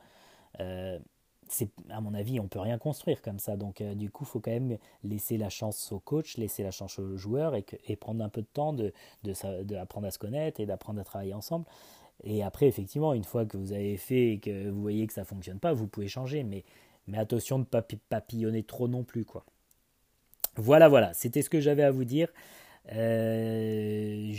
c'est 1.49 1.69
à 1.89 2.01
mon 2.01 2.13
avis, 2.13 2.39
on 2.39 2.47
peut 2.47 2.59
rien 2.59 2.77
construire 2.77 3.21
comme 3.21 3.39
ça. 3.39 3.57
Donc, 3.57 3.83
du 3.83 4.09
coup, 4.09 4.25
faut 4.25 4.39
quand 4.39 4.51
même 4.51 4.77
laisser 5.03 5.37
la 5.37 5.49
chance 5.49 5.91
au 5.91 5.99
coach, 5.99 6.37
laisser 6.37 6.63
la 6.63 6.71
chance 6.71 6.97
aux 6.99 7.17
joueurs 7.17 7.55
et, 7.55 7.65
et 7.87 7.95
prendre 7.95 8.23
un 8.23 8.29
peu 8.29 8.41
de 8.41 8.47
temps 8.47 8.73
de, 8.73 8.93
de, 9.23 9.63
de 9.63 9.75
à 9.75 10.11
se 10.11 10.19
connaître 10.19 10.59
et 10.59 10.65
d'apprendre 10.65 10.99
à 11.01 11.03
travailler 11.03 11.33
ensemble. 11.33 11.65
Et 12.23 12.43
après, 12.43 12.67
effectivement, 12.67 13.13
une 13.13 13.23
fois 13.23 13.45
que 13.45 13.57
vous 13.57 13.73
avez 13.73 13.97
fait 13.97 14.33
et 14.33 14.39
que 14.39 14.69
vous 14.69 14.81
voyez 14.81 15.05
que 15.07 15.13
ça 15.13 15.25
fonctionne 15.25 15.59
pas, 15.59 15.73
vous 15.73 15.87
pouvez 15.87 16.07
changer. 16.07 16.43
Mais, 16.43 16.63
mais 17.07 17.17
attention 17.17 17.57
de 17.57 17.63
ne 17.63 17.67
pas 17.67 17.81
papillonner 18.09 18.63
trop 18.63 18.87
non 18.87 19.03
plus. 19.03 19.25
quoi. 19.25 19.45
Voilà, 20.55 20.87
voilà, 20.87 21.13
c'était 21.13 21.41
ce 21.41 21.49
que 21.49 21.59
j'avais 21.59 21.83
à 21.83 21.91
vous 21.91 22.05
dire. 22.05 22.29
Euh, 22.91 24.33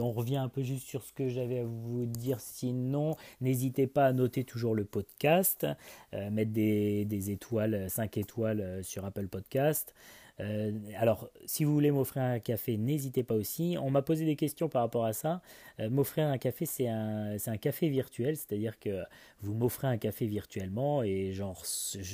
on 0.00 0.12
revient 0.12 0.36
un 0.36 0.48
peu 0.48 0.62
juste 0.62 0.86
sur 0.86 1.02
ce 1.02 1.12
que 1.12 1.28
j'avais 1.28 1.60
à 1.60 1.64
vous 1.64 2.06
dire. 2.06 2.40
Sinon, 2.40 3.16
n'hésitez 3.40 3.86
pas 3.86 4.06
à 4.06 4.12
noter 4.12 4.44
toujours 4.44 4.74
le 4.74 4.84
podcast, 4.84 5.66
euh, 6.14 6.30
mettre 6.30 6.52
des, 6.52 7.30
étoiles, 7.30 7.88
5 7.88 8.16
étoiles 8.18 8.60
euh, 8.60 8.82
sur 8.82 9.04
Apple 9.04 9.28
Podcast. 9.28 9.94
Euh, 10.40 10.72
alors, 10.98 11.30
si 11.46 11.64
vous 11.64 11.72
voulez 11.72 11.90
m'offrir 11.90 12.22
un 12.22 12.38
café, 12.38 12.76
n'hésitez 12.76 13.22
pas 13.22 13.34
aussi. 13.34 13.76
On 13.80 13.90
m'a 13.90 14.02
posé 14.02 14.24
des 14.24 14.36
questions 14.36 14.68
par 14.68 14.82
rapport 14.82 15.04
à 15.04 15.12
ça. 15.12 15.40
Euh, 15.80 15.88
m'offrir 15.88 16.26
un 16.26 16.38
café, 16.38 16.66
c'est 16.66 16.88
un, 16.88 17.36
un 17.46 17.56
café 17.56 17.88
virtuel, 17.88 18.36
c'est-à-dire 18.36 18.78
que 18.78 19.02
vous 19.40 19.54
m'offrez 19.54 19.86
un 19.86 19.96
café 19.96 20.26
virtuellement 20.26 21.02
et 21.02 21.32
genre, 21.32 21.62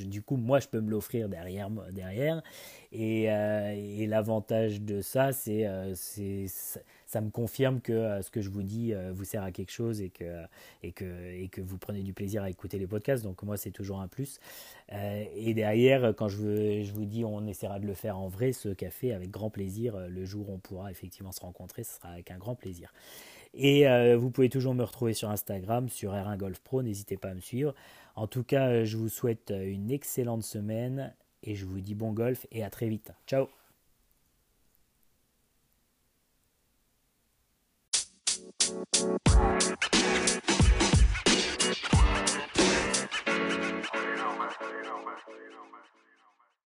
du 0.06 0.22
coup, 0.22 0.36
moi, 0.36 0.60
je 0.60 0.68
peux 0.68 0.80
me 0.80 0.90
l'offrir 0.90 1.28
derrière. 1.28 1.70
derrière. 1.92 2.42
Et, 2.92 3.30
euh, 3.30 3.72
et 3.74 4.06
l'avantage 4.06 4.80
de 4.82 5.00
ça, 5.00 5.32
c'est 5.32 5.66
ça 7.12 7.20
me 7.20 7.28
confirme 7.28 7.82
que 7.82 7.92
euh, 7.92 8.22
ce 8.22 8.30
que 8.30 8.40
je 8.40 8.48
vous 8.48 8.62
dis 8.62 8.94
euh, 8.94 9.12
vous 9.14 9.24
sert 9.24 9.42
à 9.42 9.52
quelque 9.52 9.70
chose 9.70 10.00
et 10.00 10.08
que, 10.08 10.44
et, 10.82 10.92
que, 10.92 11.04
et 11.04 11.48
que 11.48 11.60
vous 11.60 11.76
prenez 11.76 12.02
du 12.02 12.14
plaisir 12.14 12.42
à 12.42 12.48
écouter 12.48 12.78
les 12.78 12.86
podcasts. 12.86 13.22
Donc 13.22 13.42
moi, 13.42 13.58
c'est 13.58 13.70
toujours 13.70 14.00
un 14.00 14.08
plus. 14.08 14.40
Euh, 14.94 15.24
et 15.36 15.52
derrière, 15.52 16.14
quand 16.16 16.28
je, 16.28 16.82
je 16.82 16.92
vous 16.92 17.04
dis 17.04 17.22
on 17.22 17.46
essaiera 17.46 17.80
de 17.80 17.86
le 17.86 17.92
faire 17.92 18.18
en 18.18 18.28
vrai, 18.28 18.52
ce 18.52 18.70
café, 18.70 19.12
avec 19.12 19.30
grand 19.30 19.50
plaisir, 19.50 20.08
le 20.08 20.24
jour 20.24 20.48
où 20.48 20.54
on 20.54 20.58
pourra 20.58 20.90
effectivement 20.90 21.32
se 21.32 21.40
rencontrer, 21.40 21.84
ce 21.84 21.96
sera 21.96 22.08
avec 22.08 22.30
un 22.30 22.38
grand 22.38 22.54
plaisir. 22.54 22.94
Et 23.54 23.84
vous 24.14 24.30
pouvez 24.30 24.48
toujours 24.48 24.74
me 24.74 24.82
retrouver 24.82 25.12
sur 25.12 25.28
Instagram, 25.28 25.90
sur 25.90 26.12
R1 26.12 26.38
Golf 26.38 26.60
Pro, 26.60 26.82
n'hésitez 26.82 27.18
pas 27.18 27.28
à 27.28 27.34
me 27.34 27.40
suivre. 27.40 27.74
En 28.16 28.26
tout 28.26 28.44
cas, 28.44 28.84
je 28.84 28.96
vous 28.96 29.10
souhaite 29.10 29.52
une 29.54 29.90
excellente 29.90 30.42
semaine 30.42 31.14
et 31.42 31.54
je 31.54 31.66
vous 31.66 31.80
dis 31.80 31.94
bon 31.94 32.12
golf 32.12 32.46
et 32.50 32.64
à 32.64 32.70
très 32.70 32.88
vite. 32.88 33.12
Ciao 33.26 33.61
You 39.02 39.08
know, 39.10 39.18
man. 44.38 44.48
You. 46.06 46.11